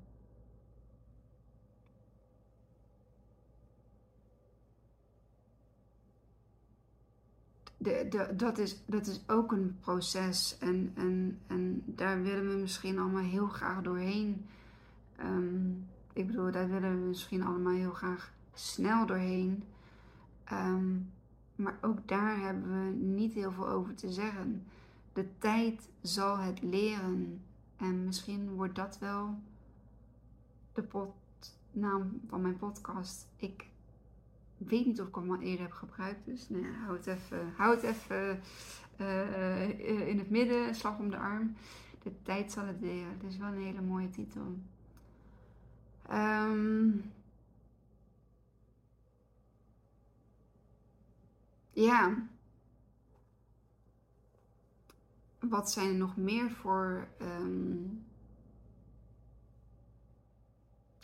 de, 7.87 8.33
dat, 8.35 8.57
is, 8.57 8.83
dat 8.85 9.07
is 9.07 9.21
ook 9.27 9.51
een 9.51 9.77
proces 9.79 10.57
en, 10.59 10.91
en, 10.95 11.39
en 11.47 11.83
daar 11.85 12.21
willen 12.21 12.49
we 12.49 12.55
misschien 12.55 12.99
allemaal 12.99 13.23
heel 13.23 13.47
graag 13.47 13.81
doorheen. 13.81 14.45
Um, 15.19 15.87
ik 16.13 16.27
bedoel, 16.27 16.51
daar 16.51 16.69
willen 16.69 17.01
we 17.01 17.07
misschien 17.07 17.43
allemaal 17.43 17.73
heel 17.73 17.93
graag 17.93 18.33
snel 18.53 19.05
doorheen. 19.05 19.63
Um, 20.51 21.11
maar 21.55 21.77
ook 21.81 22.07
daar 22.07 22.39
hebben 22.39 22.85
we 22.85 22.95
niet 22.95 23.33
heel 23.33 23.51
veel 23.51 23.67
over 23.67 23.95
te 23.95 24.11
zeggen. 24.11 24.63
De 25.13 25.25
tijd 25.37 25.89
zal 26.01 26.37
het 26.37 26.61
leren. 26.61 27.41
En 27.77 28.03
misschien 28.03 28.53
wordt 28.53 28.75
dat 28.75 28.97
wel 28.99 29.39
de 30.73 31.07
naam 31.71 32.21
van 32.27 32.41
mijn 32.41 32.57
podcast. 32.57 33.27
Ik 33.37 33.69
weet 34.57 34.85
niet 34.85 35.01
of 35.01 35.07
ik 35.07 35.15
hem 35.15 35.31
al 35.31 35.39
eerder 35.39 35.65
heb 35.65 35.71
gebruikt. 35.73 36.25
Dus 36.25 36.49
nou 36.49 36.63
ja, 36.63 36.71
hou 36.71 36.97
het 36.97 37.07
even, 37.07 37.53
hou 37.55 37.75
het 37.75 37.83
even 37.83 38.41
uh, 39.01 39.29
uh, 39.29 40.07
in 40.07 40.17
het 40.17 40.29
midden, 40.29 40.75
slag 40.75 40.99
om 40.99 41.09
de 41.09 41.17
arm. 41.17 41.55
De 42.03 42.21
tijd 42.21 42.51
zal 42.51 42.65
het 42.65 42.81
leren. 42.81 43.19
Dat 43.21 43.31
is 43.31 43.37
wel 43.37 43.47
een 43.47 43.63
hele 43.63 43.81
mooie 43.81 44.09
titel. 44.09 44.57
Ehm, 46.07 46.89
ja. 51.71 52.27
Wat 55.39 55.71
zijn 55.71 55.89
er 55.89 55.95
nog 55.95 56.17
meer 56.17 56.51
voor 56.51 57.07
ehm, 57.19 57.77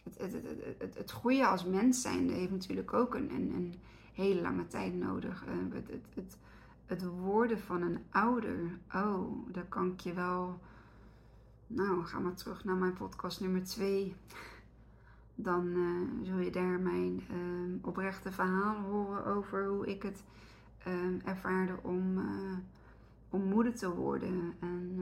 het, 0.03 0.17
het, 0.17 0.43
het, 0.77 0.95
het, 0.97 1.11
groeien 1.11 1.49
als 1.49 1.65
mens 1.65 2.01
zijn 2.01 2.29
heeft 2.29 2.51
natuurlijk 2.51 2.93
ook 2.93 3.15
een, 3.15 3.31
een, 3.31 3.73
hele 4.13 4.41
lange 4.41 4.67
tijd 4.67 4.93
nodig. 4.93 5.45
Uh, 5.47 5.73
het, 5.73 5.89
het, 6.13 6.37
het, 6.85 7.03
worden 7.03 7.59
van 7.59 7.81
een 7.81 7.99
ouder, 8.09 8.79
oh, 8.93 9.47
daar 9.51 9.65
kan 9.65 9.91
ik 9.91 9.99
je 9.99 10.13
wel. 10.13 10.59
Nou, 11.67 12.05
ga 12.05 12.19
maar 12.19 12.33
terug 12.33 12.63
naar 12.63 12.75
mijn 12.75 12.93
podcast 12.93 13.39
nummer 13.39 13.63
2. 13.63 14.15
Dan 15.35 15.65
uh, 15.65 16.25
zul 16.25 16.37
je 16.37 16.51
daar 16.51 16.79
mijn 16.79 17.23
uh, 17.31 17.75
oprechte 17.81 18.31
verhaal 18.31 18.75
horen 18.75 19.25
over 19.25 19.67
hoe 19.67 19.87
ik 19.87 20.03
het 20.03 20.23
ervaarde 21.23 21.75
om, 21.81 22.17
om 23.29 23.43
moeder 23.43 23.75
te 23.75 23.95
worden. 23.95 24.53
En 24.59 24.99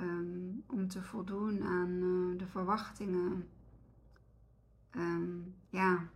um, 0.00 0.62
om 0.66 0.88
te 0.88 1.02
voldoen 1.02 1.62
aan 1.62 1.98
de 2.36 2.46
verwachtingen. 2.46 3.48
Um, 4.96 5.54
ja, 5.68 6.08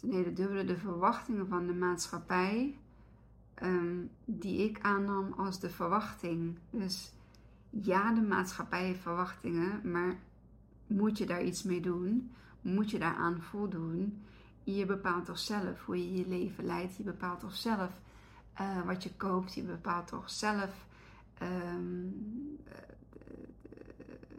hele 0.00 0.32
dubbele 0.32 0.64
de 0.64 0.76
verwachtingen 0.76 1.48
van 1.48 1.66
de 1.66 1.74
maatschappij, 1.74 2.78
um, 3.62 4.10
die 4.24 4.68
ik 4.68 4.80
aannam 4.80 5.32
als 5.32 5.60
de 5.60 5.70
verwachting. 5.70 6.58
Dus 6.70 7.12
ja, 7.70 8.12
de 8.12 8.22
maatschappij 8.22 8.84
heeft 8.84 9.00
verwachtingen, 9.00 9.90
maar 9.90 10.18
moet 10.86 11.18
je 11.18 11.26
daar 11.26 11.42
iets 11.42 11.62
mee 11.62 11.80
doen? 11.80 12.32
Moet 12.60 12.90
je 12.90 12.98
daaraan 12.98 13.42
voldoen? 13.42 14.22
Je 14.64 14.86
bepaalt 14.86 15.24
toch 15.24 15.38
zelf 15.38 15.84
hoe 15.84 15.96
je 15.96 16.18
je 16.18 16.28
leven 16.28 16.64
leidt. 16.64 16.96
Je 16.96 17.02
bepaalt 17.02 17.40
toch 17.40 17.56
zelf 17.56 18.00
uh, 18.60 18.82
wat 18.82 19.02
je 19.02 19.16
koopt. 19.16 19.54
Je 19.54 19.62
bepaalt 19.62 20.06
toch 20.06 20.30
zelf, 20.30 20.86
um, 21.42 22.58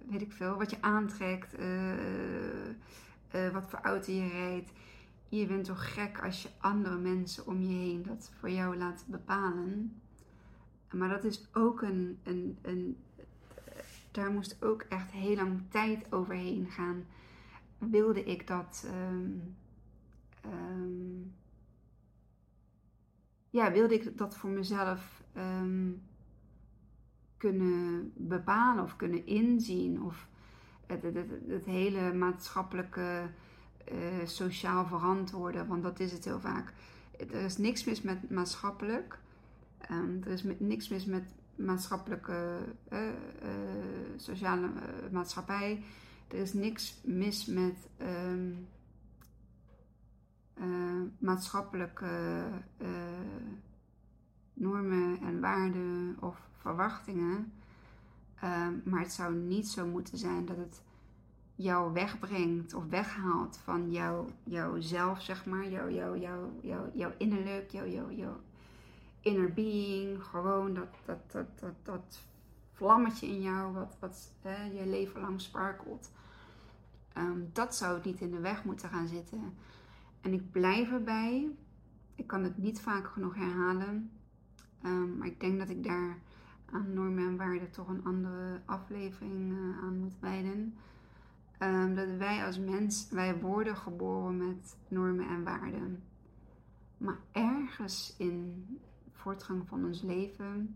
weet 0.10 0.22
ik 0.22 0.31
veel, 0.31 0.57
wat 0.57 0.69
je 0.69 0.81
aantrekt. 0.81 1.60
Uh, 1.60 3.50
wat 3.51 3.69
voor 3.69 3.79
auto 3.81 4.12
je 4.12 4.27
rijdt 4.27 4.72
je 5.38 5.45
bent 5.45 5.65
toch 5.65 5.93
gek 5.93 6.24
als 6.24 6.41
je 6.41 6.50
andere 6.57 6.98
mensen 6.98 7.48
om 7.48 7.62
je 7.62 7.75
heen 7.75 8.03
dat 8.03 8.31
voor 8.39 8.50
jou 8.50 8.77
laat 8.77 9.03
bepalen. 9.07 10.01
Maar 10.91 11.10
dat 11.10 11.24
is 11.24 11.48
ook 11.53 11.81
een, 11.81 12.19
een, 12.24 12.57
een 12.62 12.98
daar 14.12 14.31
moest 14.31 14.63
ook 14.63 14.81
echt 14.81 15.12
heel 15.12 15.36
lang 15.36 15.62
tijd 15.69 16.12
overheen 16.12 16.67
gaan. 16.69 17.05
Wilde 17.77 18.24
ik 18.24 18.48
dat, 18.48 18.88
um, 19.12 19.55
um, 20.45 21.33
ja, 23.50 23.72
wilde 23.72 23.93
ik 23.93 24.17
dat 24.17 24.38
voor 24.38 24.50
mezelf 24.50 25.24
kunnen 27.43 28.12
bepalen 28.15 28.83
of 28.83 28.95
kunnen 28.95 29.25
inzien? 29.25 30.01
Of 30.01 30.27
het, 30.85 31.01
het, 31.01 31.15
het, 31.47 31.65
hele 31.65 32.13
maatschappelijke 32.13 33.29
uh, 33.91 33.97
sociaal 34.25 34.85
verantwoorden, 34.85 35.67
want 35.67 35.83
dat 35.83 36.00
is 36.00 36.12
het 36.12 36.25
heel 36.25 36.39
vaak. 36.39 36.73
Er 37.17 37.33
is 37.33 37.57
niks 37.57 37.83
mis 37.83 38.01
met 38.01 38.29
maatschappelijk. 38.29 39.19
Um, 39.91 40.21
er 40.23 40.31
is 40.31 40.43
niks 40.57 40.89
mis 40.89 41.05
met 41.05 41.23
maatschappelijke, 41.55 42.57
uh, 42.93 43.00
uh, 43.00 43.09
sociale 44.15 44.69
maatschappij. 45.12 45.83
Er 46.27 46.38
is 46.38 46.53
niks 46.53 47.01
mis 47.05 47.45
met 47.45 47.89
um, 48.01 48.67
maatschappelijke 51.18 52.46
normen 54.53 55.20
en 55.22 55.39
waarden 55.39 56.18
of 56.20 56.51
verwachtingen. 56.63 57.53
Um, 58.43 58.81
maar 58.85 58.99
het 58.99 59.11
zou 59.11 59.35
niet 59.35 59.67
zo 59.67 59.85
moeten 59.85 60.17
zijn 60.17 60.45
dat 60.45 60.57
het 60.57 60.81
jou 61.55 61.93
wegbrengt 61.93 62.73
of 62.73 62.85
weghaalt 62.85 63.57
van 63.63 63.91
jou, 63.91 64.29
jouzelf, 64.43 65.21
zeg 65.21 65.45
maar, 65.45 65.69
jouw 65.69 65.89
jou, 65.89 66.19
jou, 66.19 66.49
jou, 66.61 66.89
jouw 66.93 67.11
innerlijk, 67.17 67.71
jouw, 67.71 67.87
jouw, 67.87 68.11
jouw 68.11 68.39
inner 69.19 69.53
being, 69.53 70.23
gewoon 70.23 70.73
dat, 70.73 70.95
dat, 71.05 71.31
dat, 71.31 71.59
dat, 71.59 71.73
dat 71.83 72.19
vlammetje 72.71 73.27
in 73.27 73.41
jou 73.41 73.73
wat, 73.73 73.97
wat 73.99 74.31
hè, 74.41 74.63
je 74.63 74.85
leven 74.85 75.21
lang 75.21 75.41
sparkelt. 75.41 76.11
Ehm, 77.13 77.39
dat 77.53 77.75
zou 77.75 77.93
het 77.95 78.05
niet 78.05 78.21
in 78.21 78.31
de 78.31 78.39
weg 78.39 78.63
moeten 78.63 78.89
gaan 78.89 79.07
zitten. 79.07 79.53
En 80.21 80.33
ik 80.33 80.51
blijf 80.51 80.91
erbij. 80.91 81.49
Ik 82.15 82.27
kan 82.27 82.43
het 82.43 82.57
niet 82.57 82.81
vaak 82.81 83.07
genoeg 83.07 83.35
herhalen. 83.35 84.11
Um, 84.85 85.17
maar 85.17 85.27
ik 85.27 85.39
denk 85.39 85.59
dat 85.59 85.69
ik 85.69 85.83
daar 85.83 86.17
aan 86.74 86.94
normen 86.94 87.27
en 87.27 87.38
waarden 87.38 87.72
toch 87.72 87.88
een 87.88 88.03
andere 88.03 88.62
aflevering 88.66 89.51
uh, 89.51 89.83
aan 89.83 89.98
moet 89.98 90.20
wijden. 90.20 90.74
Um, 91.59 91.96
dat 91.96 92.09
wij 92.18 92.46
als 92.46 92.59
mens, 92.59 93.09
wij 93.09 93.40
worden 93.40 93.75
geboren 93.75 94.38
met 94.38 94.77
normen 94.88 95.27
en 95.27 95.44
waarden. 95.44 96.03
Maar 96.98 97.18
ergens 97.31 98.16
in 98.18 98.66
voortgang 99.12 99.68
van 99.68 99.86
ons 99.86 100.01
leven 100.01 100.75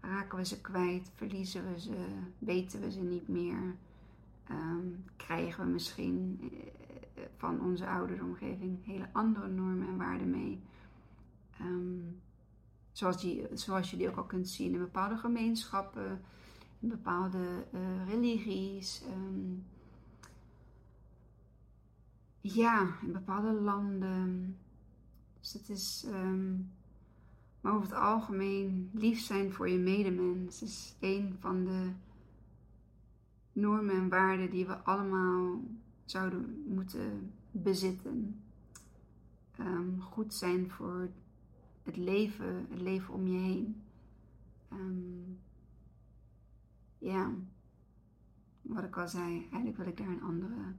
raken 0.00 0.38
we 0.38 0.44
ze 0.44 0.60
kwijt, 0.60 1.10
verliezen 1.14 1.72
we 1.72 1.80
ze, 1.80 2.06
weten 2.38 2.80
we 2.80 2.90
ze 2.90 3.00
niet 3.00 3.28
meer. 3.28 3.74
Um, 4.50 5.04
krijgen 5.16 5.64
we 5.64 5.70
misschien 5.70 6.38
uh, 6.42 6.48
van 7.36 7.60
onze 7.60 7.86
ouderomgeving 7.86 8.84
hele 8.84 9.08
andere 9.12 9.48
normen 9.48 9.88
en 9.88 9.96
waarden 9.96 10.30
mee. 10.30 10.60
Um, 11.60 12.20
zoals, 12.92 13.20
die, 13.20 13.46
zoals 13.52 13.90
je 13.90 13.96
die 13.96 14.08
ook 14.08 14.16
al 14.16 14.24
kunt 14.24 14.48
zien 14.48 14.72
in 14.72 14.78
bepaalde 14.78 15.16
gemeenschappen, 15.16 16.20
in 16.80 16.88
bepaalde 16.88 17.66
uh, 17.74 18.08
religies. 18.08 19.02
Um, 19.16 19.64
ja, 22.40 22.96
in 23.02 23.12
bepaalde 23.12 23.52
landen. 23.52 24.56
Dus 25.40 25.52
het 25.52 25.68
is, 25.68 26.04
um, 26.08 26.70
maar 27.60 27.72
over 27.72 27.88
het 27.88 27.98
algemeen, 27.98 28.90
lief 28.92 29.20
zijn 29.20 29.52
voor 29.52 29.68
je 29.68 29.78
medemens 29.78 30.62
is 30.62 30.96
een 31.00 31.36
van 31.38 31.64
de 31.64 31.90
normen 33.52 33.94
en 33.94 34.08
waarden 34.08 34.50
die 34.50 34.66
we 34.66 34.76
allemaal 34.76 35.60
zouden 36.04 36.64
moeten 36.66 37.32
bezitten. 37.50 38.42
Um, 39.60 40.00
goed 40.00 40.34
zijn 40.34 40.70
voor 40.70 41.08
het 41.82 41.96
leven, 41.96 42.66
het 42.70 42.80
leven 42.80 43.14
om 43.14 43.26
je 43.26 43.38
heen. 43.38 43.82
Um, 44.72 45.38
ja, 46.98 47.30
wat 48.62 48.84
ik 48.84 48.96
al 48.96 49.08
zei, 49.08 49.40
eigenlijk 49.40 49.76
wil 49.76 49.86
ik 49.86 49.96
daar 49.96 50.08
een 50.08 50.22
andere 50.22 50.74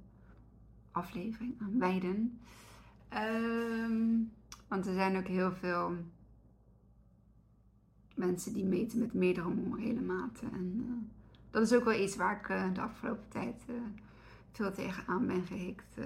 aflevering 0.92 1.54
aan 1.62 1.80
wijden. 1.80 2.40
Um, 3.14 4.32
want 4.68 4.86
er 4.86 4.94
zijn 4.94 5.18
ook 5.18 5.28
heel 5.28 5.52
veel 5.52 5.96
mensen 8.16 8.54
die 8.54 8.66
meten 8.66 9.00
met 9.00 9.14
meerdere 9.14 9.50
morele 9.50 10.02
maten. 10.02 10.52
En 10.52 10.86
uh, 10.88 10.94
dat 11.50 11.62
is 11.62 11.74
ook 11.74 11.84
wel 11.84 12.02
iets 12.02 12.16
waar 12.16 12.40
ik 12.40 12.50
uh, 12.50 12.74
de 12.74 12.82
afgelopen 12.82 13.28
tijd 13.28 13.64
uh, 13.70 13.76
veel 14.52 14.72
tegenaan 14.72 15.28
ben 15.28 15.44
gehikt. 15.44 15.98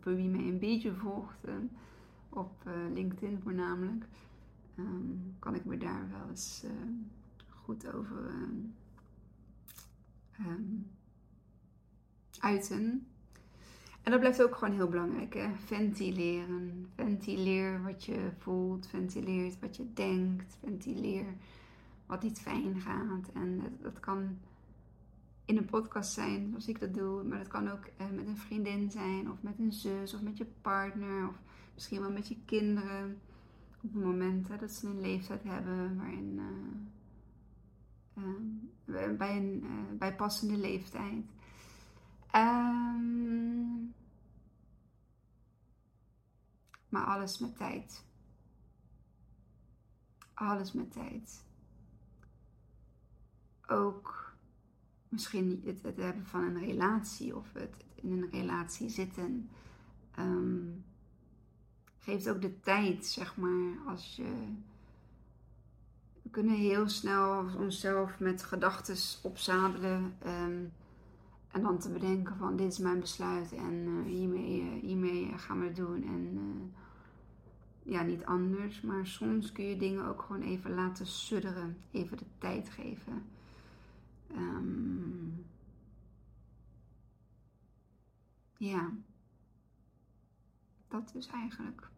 Voor, 0.00 0.14
wie 0.14 0.28
mij 0.28 0.48
een 0.48 0.58
beetje 0.58 0.94
volgt, 0.94 1.44
op 2.36 2.62
LinkedIn 2.92 3.40
voornamelijk, 3.42 4.04
um, 4.78 5.34
kan 5.38 5.54
ik 5.54 5.64
me 5.64 5.76
daar 5.76 6.08
wel 6.10 6.28
eens 6.28 6.64
goed 7.48 7.92
over 7.94 8.30
um, 10.40 10.86
uiten. 12.38 13.06
En 14.04 14.10
dat 14.10 14.20
blijft 14.20 14.42
ook 14.42 14.56
gewoon 14.56 14.74
heel 14.74 14.88
belangrijk. 14.88 15.34
Hè? 15.34 15.54
Ventileren. 15.54 16.86
Ventileer 16.94 17.82
wat 17.82 18.04
je 18.04 18.30
voelt. 18.38 18.86
Ventileer 18.86 19.52
wat 19.60 19.76
je 19.76 19.92
denkt. 19.92 20.56
Ventileer 20.60 21.26
wat 22.06 22.22
niet 22.22 22.40
fijn 22.40 22.80
gaat. 22.80 23.30
En 23.34 23.60
dat, 23.60 23.82
dat 23.82 24.00
kan 24.00 24.38
in 25.44 25.56
een 25.56 25.64
podcast 25.64 26.12
zijn, 26.12 26.48
zoals 26.48 26.68
ik 26.68 26.80
dat 26.80 26.94
doe. 26.94 27.22
Maar 27.22 27.38
dat 27.38 27.48
kan 27.48 27.70
ook 27.70 27.84
eh, 27.96 28.06
met 28.10 28.26
een 28.26 28.36
vriendin 28.36 28.90
zijn. 28.90 29.30
Of 29.30 29.42
met 29.42 29.58
een 29.58 29.72
zus. 29.72 30.14
Of 30.14 30.22
met 30.22 30.38
je 30.38 30.46
partner. 30.60 31.28
Of 31.28 31.40
misschien 31.74 32.00
wel 32.00 32.12
met 32.12 32.28
je 32.28 32.36
kinderen. 32.44 33.20
Op 33.82 33.92
het 33.92 34.04
moment 34.04 34.48
hè, 34.48 34.56
dat 34.56 34.70
ze 34.70 34.86
een 34.86 35.00
leeftijd 35.00 35.42
hebben 35.42 35.96
waarin... 35.96 36.40
Uh, 38.14 38.24
uh, 38.86 39.16
bij 39.16 39.36
een 39.36 39.64
bijpassende 39.98 40.56
leeftijd. 40.56 41.24
Um, 42.34 43.94
maar 46.88 47.04
alles 47.04 47.38
met 47.38 47.56
tijd. 47.56 48.04
Alles 50.34 50.72
met 50.72 50.92
tijd. 50.92 51.44
ook 53.66 54.32
misschien 55.08 55.62
het, 55.64 55.82
het 55.82 55.96
hebben 55.96 56.26
van 56.26 56.42
een 56.42 56.58
relatie 56.58 57.36
of 57.36 57.52
het 57.52 57.84
in 57.94 58.12
een 58.12 58.30
relatie 58.30 58.88
zitten. 58.88 59.50
Ehm, 60.14 60.60
geeft 62.04 62.28
ook 62.28 62.42
de 62.42 62.60
tijd, 62.60 63.06
zeg 63.06 63.36
maar, 63.36 63.78
als 63.86 64.16
je. 64.16 64.52
We 66.22 66.30
kunnen 66.30 66.56
heel 66.56 66.88
snel 66.88 67.46
onszelf 67.58 68.18
met 68.18 68.42
gedachten 68.42 68.96
opzadelen. 69.22 70.16
Um, 70.26 70.72
en 71.50 71.62
dan 71.62 71.78
te 71.78 71.90
bedenken 71.90 72.36
van 72.36 72.56
dit 72.56 72.72
is 72.72 72.78
mijn 72.78 73.00
besluit 73.00 73.52
en 73.52 73.72
uh, 73.72 74.04
hiermee, 74.04 74.60
uh, 74.60 74.82
hiermee 74.82 75.38
gaan 75.38 75.60
we 75.60 75.66
het 75.66 75.76
doen. 75.76 76.02
En 76.02 76.72
ja, 77.82 78.02
niet 78.02 78.24
anders. 78.24 78.80
Maar 78.80 79.06
soms 79.06 79.52
kun 79.52 79.64
je 79.64 79.76
dingen 79.76 80.06
ook 80.06 80.22
gewoon 80.22 80.42
even 80.42 80.74
laten 80.74 81.06
sudderen. 81.06 81.76
Even 81.90 82.16
de 82.16 82.24
tijd 82.38 82.68
geven. 82.68 83.26
Um, 84.36 85.46
ja. 88.56 88.90
Dat 90.88 91.10
dus 91.12 91.26
eigenlijk. 91.26 91.92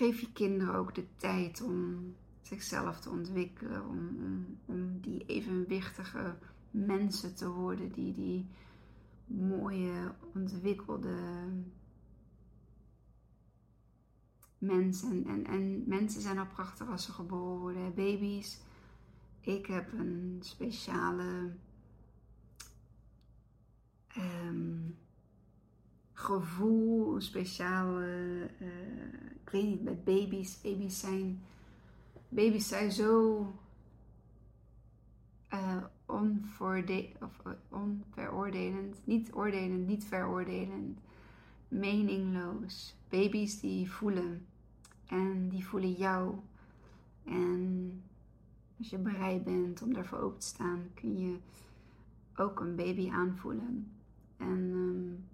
Geef 0.00 0.20
je 0.20 0.32
kinderen 0.32 0.74
ook 0.74 0.94
de 0.94 1.06
tijd 1.16 1.62
om 1.62 2.14
zichzelf 2.42 3.00
te 3.00 3.10
ontwikkelen, 3.10 3.88
om, 3.88 4.08
om, 4.08 4.58
om 4.64 5.00
die 5.00 5.26
evenwichtige 5.26 6.36
mensen 6.70 7.34
te 7.34 7.48
worden, 7.48 7.92
die 7.92 8.12
die 8.12 8.48
mooie, 9.26 10.14
ontwikkelde 10.34 11.16
mensen. 14.58 15.24
En, 15.26 15.26
en, 15.26 15.46
en 15.46 15.82
mensen 15.86 16.20
zijn 16.20 16.38
al 16.38 16.46
prachtig 16.46 16.88
als 16.88 17.04
ze 17.04 17.12
geboren 17.12 17.58
worden, 17.60 17.94
baby's. 17.94 18.60
Ik 19.40 19.66
heb 19.66 19.92
een 19.92 20.38
speciale 20.40 21.52
um, 24.16 24.79
gevoel, 26.20 27.14
een 27.14 27.22
speciale, 27.22 28.06
uh, 28.60 28.68
ik 29.42 29.50
weet 29.50 29.64
niet, 29.64 29.82
met 29.82 30.04
baby's. 30.04 30.60
Baby's 30.60 31.00
zijn, 31.00 31.42
baby's 32.28 32.68
zijn 32.68 32.92
zo 32.92 33.40
uh, 35.52 35.84
onvoorde 36.06 37.08
of, 37.20 37.42
uh, 37.46 37.52
onveroordelend, 37.68 38.96
niet 39.04 39.32
oordelend, 39.32 39.86
niet 39.86 40.04
veroordelend, 40.04 41.00
meningloos. 41.68 42.94
Baby's 43.08 43.60
die 43.60 43.90
voelen 43.90 44.46
en 45.06 45.48
die 45.48 45.66
voelen 45.66 45.92
jou. 45.92 46.34
En 47.24 48.02
als 48.78 48.90
je 48.90 48.98
bereid 48.98 49.44
bent 49.44 49.82
om 49.82 49.92
daarvoor 49.92 50.18
open 50.18 50.38
te 50.38 50.46
staan, 50.46 50.90
kun 50.94 51.18
je 51.18 51.36
ook 52.36 52.60
een 52.60 52.76
baby 52.76 53.10
aanvoelen. 53.10 53.92
En 54.36 54.70
um, 54.72 55.24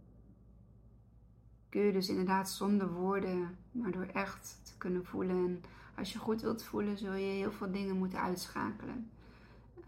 je 1.85 1.93
dus 1.93 2.09
inderdaad 2.09 2.51
zonder 2.51 2.93
woorden, 2.93 3.57
maar 3.71 3.91
door 3.91 4.07
echt 4.13 4.61
te 4.63 4.73
kunnen 4.79 5.05
voelen. 5.05 5.37
En 5.37 5.63
als 5.97 6.13
je 6.13 6.19
goed 6.19 6.41
wilt 6.41 6.63
voelen, 6.63 6.99
zul 6.99 7.15
je 7.15 7.33
heel 7.33 7.53
veel 7.53 7.71
dingen 7.71 7.97
moeten 7.97 8.21
uitschakelen. 8.21 9.11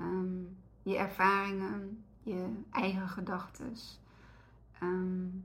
Um, 0.01 0.57
je 0.83 0.97
ervaringen, 0.97 2.05
je 2.23 2.49
eigen 2.71 3.09
gedachten. 3.09 3.75
Um, 4.83 5.45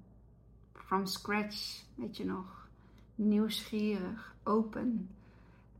from 0.73 1.05
scratch, 1.05 1.83
weet 1.95 2.17
je 2.17 2.25
nog. 2.25 2.67
Nieuwsgierig, 3.15 4.35
open. 4.43 5.09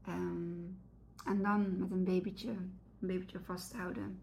Um, 0.07 0.77
en 1.25 1.41
dan 1.41 1.77
met 1.77 1.91
een 1.91 2.03
babytje, 2.03 2.49
een 2.49 3.07
babytje 3.07 3.39
vasthouden. 3.39 4.19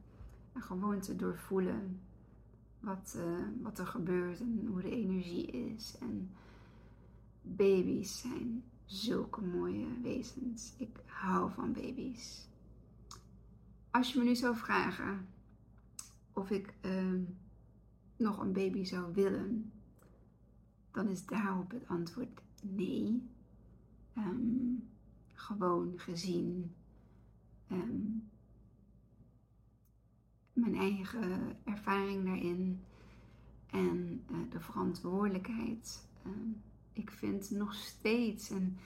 En 0.53 0.62
gewoon 0.62 1.00
te 1.00 1.16
doorvoelen 1.16 2.00
wat, 2.80 3.14
uh, 3.16 3.46
wat 3.62 3.78
er 3.78 3.86
gebeurt 3.86 4.40
en 4.40 4.66
hoe 4.66 4.80
de 4.80 4.90
energie 4.90 5.46
is. 5.46 5.96
En 6.00 6.30
baby's 7.42 8.20
zijn 8.20 8.64
zulke 8.84 9.40
mooie 9.40 10.00
wezens. 10.02 10.74
Ik 10.76 11.00
hou 11.06 11.50
van 11.52 11.72
baby's. 11.72 12.48
Als 13.90 14.12
je 14.12 14.18
me 14.18 14.24
nu 14.24 14.36
zou 14.36 14.56
vragen 14.56 15.26
of 16.32 16.50
ik 16.50 16.74
uh, 16.82 17.20
nog 18.16 18.38
een 18.38 18.52
baby 18.52 18.84
zou 18.84 19.14
willen, 19.14 19.72
dan 20.90 21.08
is 21.08 21.26
daarop 21.26 21.70
het 21.70 21.88
antwoord 21.88 22.40
nee. 22.62 23.28
Um, 24.16 24.88
gewoon 25.32 25.92
gezien 25.96 26.74
um, 27.72 28.30
mijn 30.60 30.76
eigen 30.76 31.56
ervaring 31.64 32.24
daarin 32.24 32.80
en 33.66 34.24
uh, 34.30 34.36
de 34.50 34.60
verantwoordelijkheid. 34.60 36.06
Uh, 36.26 36.32
ik 36.92 37.10
vind 37.10 37.50
nog 37.50 37.74
steeds, 37.74 38.50
en 38.50 38.78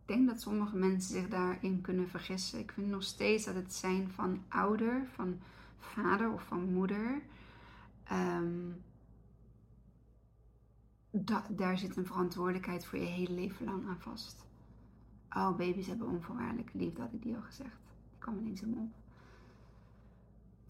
ik 0.00 0.08
denk 0.08 0.28
dat 0.28 0.40
sommige 0.40 0.76
mensen 0.76 1.14
zich 1.14 1.28
daarin 1.28 1.80
kunnen 1.80 2.08
vergissen, 2.08 2.58
ik 2.58 2.72
vind 2.72 2.88
nog 2.88 3.02
steeds 3.02 3.44
dat 3.44 3.54
het 3.54 3.74
zijn 3.74 4.08
van 4.08 4.42
ouder, 4.48 5.06
van 5.14 5.38
vader 5.78 6.32
of 6.32 6.42
van 6.42 6.72
moeder, 6.72 7.22
da 11.10 11.46
daar 11.48 11.78
zit 11.78 11.96
een 11.96 12.06
verantwoordelijkheid 12.06 12.84
voor 12.84 12.98
je 12.98 13.04
hele 13.04 13.34
leven 13.34 13.64
lang 13.64 13.88
aan 13.88 14.00
vast. 14.00 14.44
Oh, 15.30 15.56
baby's 15.56 15.86
hebben 15.86 16.08
onvoorwaardelijke 16.08 16.78
liefde, 16.78 17.00
had 17.00 17.12
ik 17.12 17.22
die 17.22 17.36
al 17.36 17.42
gezegd. 17.42 17.80
Die 18.10 18.18
kwam 18.18 18.38
ineens 18.38 18.62
in 18.62 18.70
me 18.70 18.86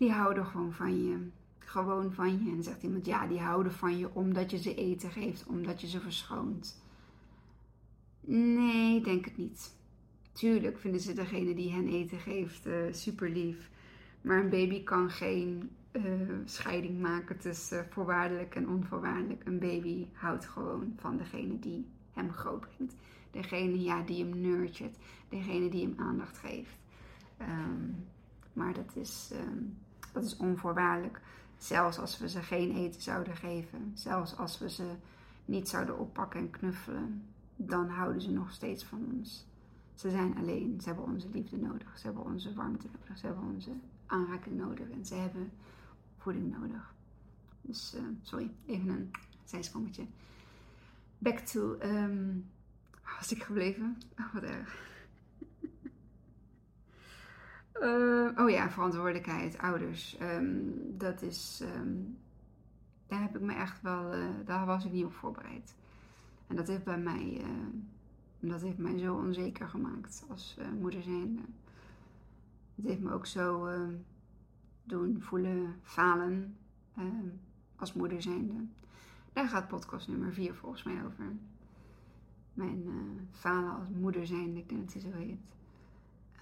die 0.03 0.13
houden 0.13 0.47
gewoon 0.47 0.73
van 0.73 1.05
je. 1.05 1.29
Gewoon 1.59 2.13
van 2.13 2.45
je. 2.45 2.51
En 2.51 2.63
zegt 2.63 2.83
iemand, 2.83 3.07
ja, 3.07 3.27
die 3.27 3.41
houden 3.41 3.73
van 3.73 3.99
je 3.99 4.15
omdat 4.15 4.51
je 4.51 4.59
ze 4.59 4.75
eten 4.75 5.11
geeft, 5.11 5.47
omdat 5.47 5.81
je 5.81 5.89
ze 5.89 6.01
verschoont. 6.01 6.83
Nee, 8.21 9.01
denk 9.01 9.25
het 9.25 9.37
niet. 9.37 9.75
Tuurlijk 10.33 10.79
vinden 10.79 11.01
ze 11.01 11.13
degene 11.13 11.55
die 11.55 11.73
hen 11.73 11.89
eten 11.89 12.19
geeft 12.19 12.67
uh, 12.67 12.75
super 12.91 13.31
lief. 13.31 13.71
Maar 14.21 14.41
een 14.41 14.51
baby 14.51 14.83
kan 14.83 15.11
geen 15.11 15.71
uh, 15.93 16.03
scheiding 16.45 17.01
maken 17.01 17.39
tussen 17.39 17.87
voorwaardelijk 17.91 18.55
en 18.55 18.69
onvoorwaardelijk. 18.69 19.47
Een 19.47 19.59
baby 19.59 20.07
houdt 20.13 20.47
gewoon 20.47 20.93
van 20.97 21.17
degene 21.17 21.59
die 21.59 21.87
hem 22.13 22.33
grootbrengt. 22.33 22.95
Degene 23.31 23.83
ja, 23.83 24.03
die 24.03 24.25
hem 24.25 24.41
nurturet. 24.41 24.99
Degene 25.29 25.69
die 25.69 25.87
hem 25.87 25.95
aandacht 25.99 26.39
geeft. 26.39 26.79
Um, 27.41 28.11
maar 28.53 28.75
dat 28.75 28.97
is, 28.97 29.31
um, 29.33 29.79
dat 30.13 30.25
is 30.25 30.37
onvoorwaardelijk. 30.37 31.21
Zelfs 31.57 31.99
als 31.99 32.19
we 32.19 32.29
ze 32.29 32.43
geen 32.43 32.77
eten 32.77 33.03
zouden 33.03 33.37
geven, 33.37 33.93
zelfs 33.95 34.37
als 34.37 34.59
we 34.59 34.71
ze 34.71 34.95
niet 35.45 35.69
zouden 35.69 35.99
oppakken 35.99 36.41
en 36.41 36.51
knuffelen, 36.51 37.25
dan 37.57 37.89
houden 37.89 38.23
ze 38.23 38.31
nog 38.31 38.53
steeds 38.53 38.85
van 38.85 39.05
ons. 39.13 39.47
Ze 39.95 40.11
zijn 40.11 40.37
alleen, 40.37 40.81
ze 40.81 40.87
hebben 40.87 41.05
onze 41.05 41.29
liefde 41.33 41.57
nodig, 41.57 41.99
ze 41.99 42.07
hebben 42.07 42.25
onze 42.25 42.55
warmte 42.55 42.87
nodig, 42.93 43.19
ze 43.19 43.27
hebben 43.27 43.45
onze 43.45 43.71
aanraking 44.07 44.57
nodig 44.57 44.91
en 44.91 45.07
ze 45.07 45.15
hebben 45.15 45.53
voeding 46.19 46.59
nodig. 46.59 46.95
Dus, 47.61 47.95
uh, 47.95 48.03
sorry, 48.23 48.51
even 48.67 48.89
een 48.89 49.11
zijsprongetje. 49.45 50.07
Back 51.19 51.39
to, 51.39 51.77
waar 53.03 53.17
was 53.19 53.33
ik 53.33 53.43
gebleven? 53.43 53.99
Oh, 54.19 54.35
wat 54.35 54.43
erg. 54.43 54.92
Uh, 57.81 58.29
oh 58.37 58.51
ja, 58.51 58.71
verantwoordelijkheid, 58.71 59.59
ouders. 59.59 60.17
Um, 60.21 60.75
dat 60.99 61.23
is. 61.23 61.63
Um, 61.77 62.19
daar 63.07 63.21
heb 63.21 63.37
ik 63.37 63.41
me 63.41 63.55
echt 63.55 63.83
wel. 63.83 64.15
Uh, 64.15 64.25
daar 64.45 64.67
was 64.67 64.85
ik 64.85 64.93
niet 64.93 65.05
op 65.05 65.13
voorbereid. 65.13 65.75
En 66.47 66.57
dat 66.57 66.69
heeft 66.69 66.85
bij 66.85 66.99
mij. 66.99 67.41
Uh, 67.41 68.51
dat 68.51 68.61
heeft 68.61 68.79
mij 68.79 68.99
zo 68.99 69.15
onzeker 69.15 69.69
gemaakt 69.69 70.25
als 70.29 70.57
moeder 70.81 71.03
zijnde. 71.03 71.43
Het 72.75 72.85
heeft 72.85 73.01
me 73.01 73.13
ook 73.13 73.27
zo 73.27 73.67
ehm, 73.67 73.95
doen 74.85 75.21
voelen, 75.21 75.77
falen 75.83 76.57
als 77.77 77.93
moeder 77.93 78.23
zijnde. 78.23 78.55
Daar 79.33 79.49
gaat 79.49 79.69
podcast 79.69 80.09
nummer 80.09 80.33
4 80.33 80.55
volgens 80.55 80.83
mij 80.83 81.05
over. 81.05 81.25
Mijn 82.55 82.85
falen 83.31 83.75
als 83.75 83.89
moeder 83.89 84.27
zijnde, 84.27 84.59
ik 84.59 84.69
denk 84.69 84.85
dat 84.85 84.93
hij 84.93 85.13
zo 85.13 85.19
heet 85.19 85.41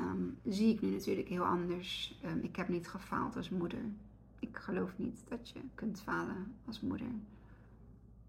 um, 0.00 0.38
zie 0.44 0.74
ik 0.74 0.80
nu 0.80 0.90
natuurlijk 0.90 1.28
heel 1.28 1.44
anders. 1.44 2.20
Um, 2.24 2.40
ik 2.42 2.56
heb 2.56 2.68
niet 2.68 2.88
gefaald 2.88 3.36
als 3.36 3.50
moeder. 3.50 3.84
Ik 4.38 4.56
geloof 4.56 4.98
niet 4.98 5.24
dat 5.28 5.48
je 5.48 5.60
kunt 5.74 6.00
falen 6.00 6.54
als 6.64 6.80
moeder. 6.80 7.12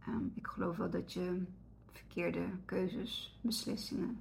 Um, 0.07 0.31
ik 0.35 0.47
geloof 0.47 0.77
wel 0.77 0.89
dat 0.89 1.13
je 1.13 1.43
verkeerde 1.91 2.45
keuzes, 2.65 3.39
beslissingen 3.41 4.17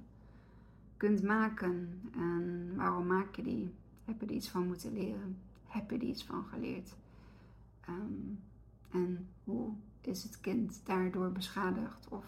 kunt 0.97 1.23
maken. 1.23 2.01
En 2.15 2.73
waarom 2.75 3.07
maak 3.07 3.35
je 3.35 3.43
die? 3.43 3.73
Heb 4.05 4.21
je 4.21 4.25
er 4.25 4.33
iets 4.33 4.49
van 4.49 4.67
moeten 4.67 4.93
leren? 4.93 5.37
Heb 5.67 5.89
je 5.89 5.97
er 5.97 6.03
iets 6.03 6.23
van 6.23 6.43
geleerd? 6.43 6.95
en 8.91 9.27
hoe 9.43 9.73
is 10.01 10.23
het 10.23 10.39
kind 10.39 10.81
daardoor 10.83 11.31
beschadigd? 11.31 12.07
Of 12.09 12.25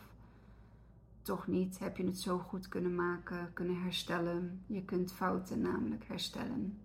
toch 1.24 1.48
niet 1.48 1.80
heb 1.80 1.98
je 1.98 2.06
het 2.06 2.20
zo 2.20 2.38
goed 2.38 2.68
kunnen 2.68 2.96
maken, 2.96 3.54
kunnen 3.54 3.82
herstellen. 3.82 4.64
Je 4.68 4.86
kunt 4.86 5.12
fouten 5.12 5.62
namelijk 5.62 6.04
herstellen. 6.04 6.78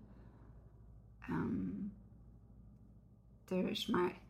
Um, 1.31 1.93
er 3.49 3.69
is 3.69 3.87
maar 3.87 4.21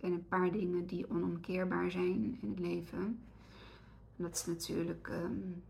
een 0.00 0.28
paar 0.28 0.52
dingen 0.52 0.86
die 0.86 1.10
onomkeerbaar 1.10 1.90
zijn 1.90 2.38
in 2.40 2.50
het 2.50 2.58
leven. 2.58 3.18
dat 4.16 4.34
is 4.34 4.46
natuurlijk 4.46 5.08
um, 5.08 5.62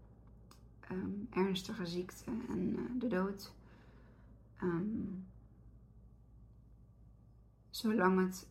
um, 0.90 1.26
ernstige 1.31 1.87
ziekte 1.87 2.31
en 2.48 2.79
uh, 2.79 3.00
de 3.00 3.09
dood. 3.09 3.55
zolang 7.70 8.20
het 8.20 8.46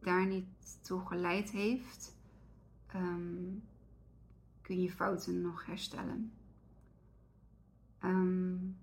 daar 0.00 0.26
niet 0.26 0.46
toe 0.80 1.06
geleid 1.06 1.50
heeft, 1.50 2.16
je 4.80 4.90
fouten 4.90 5.40
nog 5.40 5.66
herstellen. 5.66 6.32
Um, 8.04 8.76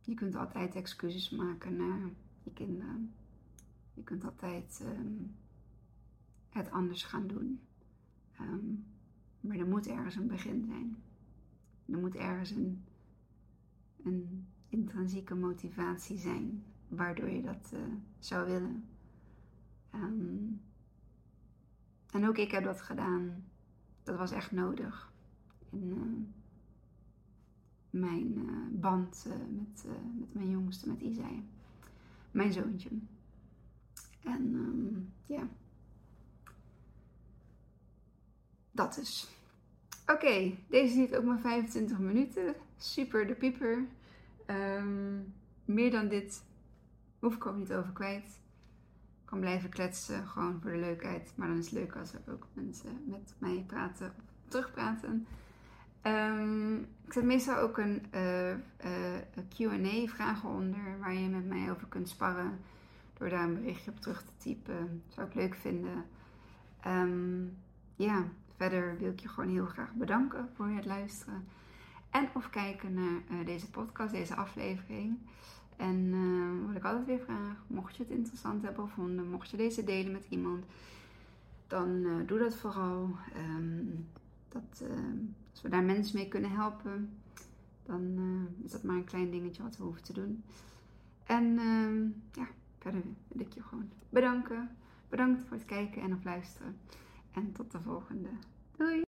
je 0.00 0.14
kunt 0.14 0.34
altijd 0.34 0.74
excuses 0.74 1.30
maken 1.30 1.76
naar 1.76 2.10
je 2.42 2.52
kinderen. 2.52 3.14
Je 3.94 4.02
kunt 4.02 4.24
altijd 4.24 4.80
um, 4.82 5.34
het 6.48 6.70
anders 6.70 7.04
gaan 7.04 7.26
doen. 7.26 7.60
Um, 8.40 8.84
maar 9.40 9.56
er 9.56 9.66
moet 9.66 9.86
ergens 9.86 10.14
een 10.14 10.28
begin 10.28 10.64
zijn. 10.64 10.96
Er 11.86 11.98
moet 11.98 12.14
ergens 12.14 12.50
een, 12.50 12.84
een 14.04 14.46
intrinsieke 14.68 15.34
motivatie 15.34 16.18
zijn 16.18 16.64
waardoor 16.88 17.28
je 17.28 17.42
dat 17.42 17.70
uh, 17.74 17.80
zou 18.18 18.46
willen. 18.46 18.84
En 22.10 22.28
ook 22.28 22.36
ik 22.36 22.50
heb 22.50 22.64
dat 22.64 22.80
gedaan. 22.80 23.44
Dat 24.08 24.16
was 24.16 24.30
echt 24.30 24.52
nodig. 24.52 25.12
In, 25.70 25.88
uh, 25.90 26.26
mijn 27.90 28.38
uh, 28.38 28.80
band 28.80 29.24
uh, 29.26 29.32
met, 29.32 29.84
met 30.18 30.34
mijn 30.34 30.50
jongste, 30.50 30.88
met 30.88 31.00
Isai. 31.00 31.48
Mijn 32.30 32.52
zoontje. 32.52 32.88
En 34.22 34.54
um, 34.54 35.12
ja. 35.26 35.48
Dat 38.70 38.98
is. 38.98 39.28
Oké, 40.06 40.54
deze 40.68 40.94
duurt 40.94 41.16
ook 41.16 41.24
maar 41.24 41.40
25 41.40 41.98
minuten. 41.98 42.54
Super 42.76 43.26
de 43.26 43.34
pieper. 43.34 43.86
Um, 44.46 45.34
meer 45.64 45.90
dan 45.90 46.08
dit 46.08 46.44
hoef 47.18 47.34
ik 47.34 47.46
ook 47.46 47.56
niet 47.56 47.72
over 47.72 47.92
kwijt. 47.92 48.40
Kan 49.28 49.40
blijven 49.40 49.70
kletsen, 49.70 50.26
gewoon 50.26 50.60
voor 50.60 50.70
de 50.70 50.76
leukheid. 50.76 51.32
Maar 51.34 51.48
dan 51.48 51.58
is 51.58 51.64
het 51.64 51.74
leuk 51.74 51.96
als 51.96 52.12
er 52.12 52.20
ook 52.28 52.46
mensen 52.52 53.02
met 53.06 53.34
mij 53.38 53.64
praten 53.66 54.06
of 54.06 54.24
terugpraten. 54.48 55.26
Um, 56.02 56.78
ik 57.04 57.12
zet 57.12 57.24
meestal 57.24 57.56
ook 57.56 57.78
een 57.78 58.06
uh, 58.14 58.50
uh, 58.50 58.56
QA 59.48 60.06
vragen 60.06 60.48
onder 60.48 60.98
waar 60.98 61.14
je 61.14 61.28
met 61.28 61.46
mij 61.46 61.70
over 61.70 61.86
kunt 61.88 62.08
sparren. 62.08 62.58
Door 63.18 63.28
daar 63.28 63.42
een 63.42 63.54
berichtje 63.54 63.90
op 63.90 64.00
terug 64.00 64.22
te 64.22 64.32
typen. 64.36 65.02
Zou 65.08 65.26
ik 65.26 65.34
leuk 65.34 65.54
vinden. 65.54 66.04
Um, 66.86 67.56
ja, 67.96 68.24
verder 68.56 68.98
wil 68.98 69.10
ik 69.10 69.20
je 69.20 69.28
gewoon 69.28 69.50
heel 69.50 69.66
graag 69.66 69.92
bedanken 69.92 70.48
voor 70.54 70.68
het 70.68 70.84
luisteren. 70.84 71.48
En 72.10 72.28
of 72.34 72.50
kijken 72.50 72.94
naar 72.94 73.22
uh, 73.30 73.46
deze 73.46 73.70
podcast, 73.70 74.12
deze 74.12 74.34
aflevering. 74.34 75.18
En 75.78 76.66
wat 76.66 76.76
ik 76.76 76.84
altijd 76.84 77.06
weer 77.06 77.20
vraag, 77.24 77.64
mocht 77.66 77.96
je 77.96 78.02
het 78.02 78.12
interessant 78.12 78.62
hebben 78.62 78.88
gevonden, 78.88 79.30
mocht 79.30 79.50
je 79.50 79.56
deze 79.56 79.84
delen 79.84 80.12
met 80.12 80.26
iemand, 80.28 80.64
dan 81.66 82.06
doe 82.26 82.38
dat 82.38 82.54
vooral. 82.54 83.10
Um, 83.56 84.06
dat, 84.48 84.82
als 85.50 85.62
we 85.62 85.68
daar 85.68 85.84
mensen 85.84 86.16
mee 86.16 86.28
kunnen 86.28 86.50
helpen, 86.50 87.10
dan 87.88 88.02
uh, 88.02 88.64
is 88.64 88.70
dat 88.70 88.82
maar 88.82 88.96
een 88.96 89.04
klein 89.04 89.30
dingetje 89.30 89.62
wat 89.62 89.76
we 89.76 89.82
hoeven 89.82 90.02
te 90.02 90.12
doen. 90.12 90.42
En 91.24 91.44
uh, 91.44 92.10
ja, 92.32 92.48
verder 92.78 93.02
wil 93.28 93.46
ik 93.46 93.52
je 93.52 93.62
gewoon 93.62 93.90
bedanken. 94.08 94.70
Bedankt 95.08 95.42
voor 95.42 95.56
het 95.56 95.66
kijken 95.66 96.02
en 96.02 96.12
of 96.12 96.24
luisteren. 96.24 96.76
En 97.32 97.52
tot 97.52 97.70
de 97.70 97.80
volgende. 97.80 98.28
Doei! 98.76 99.07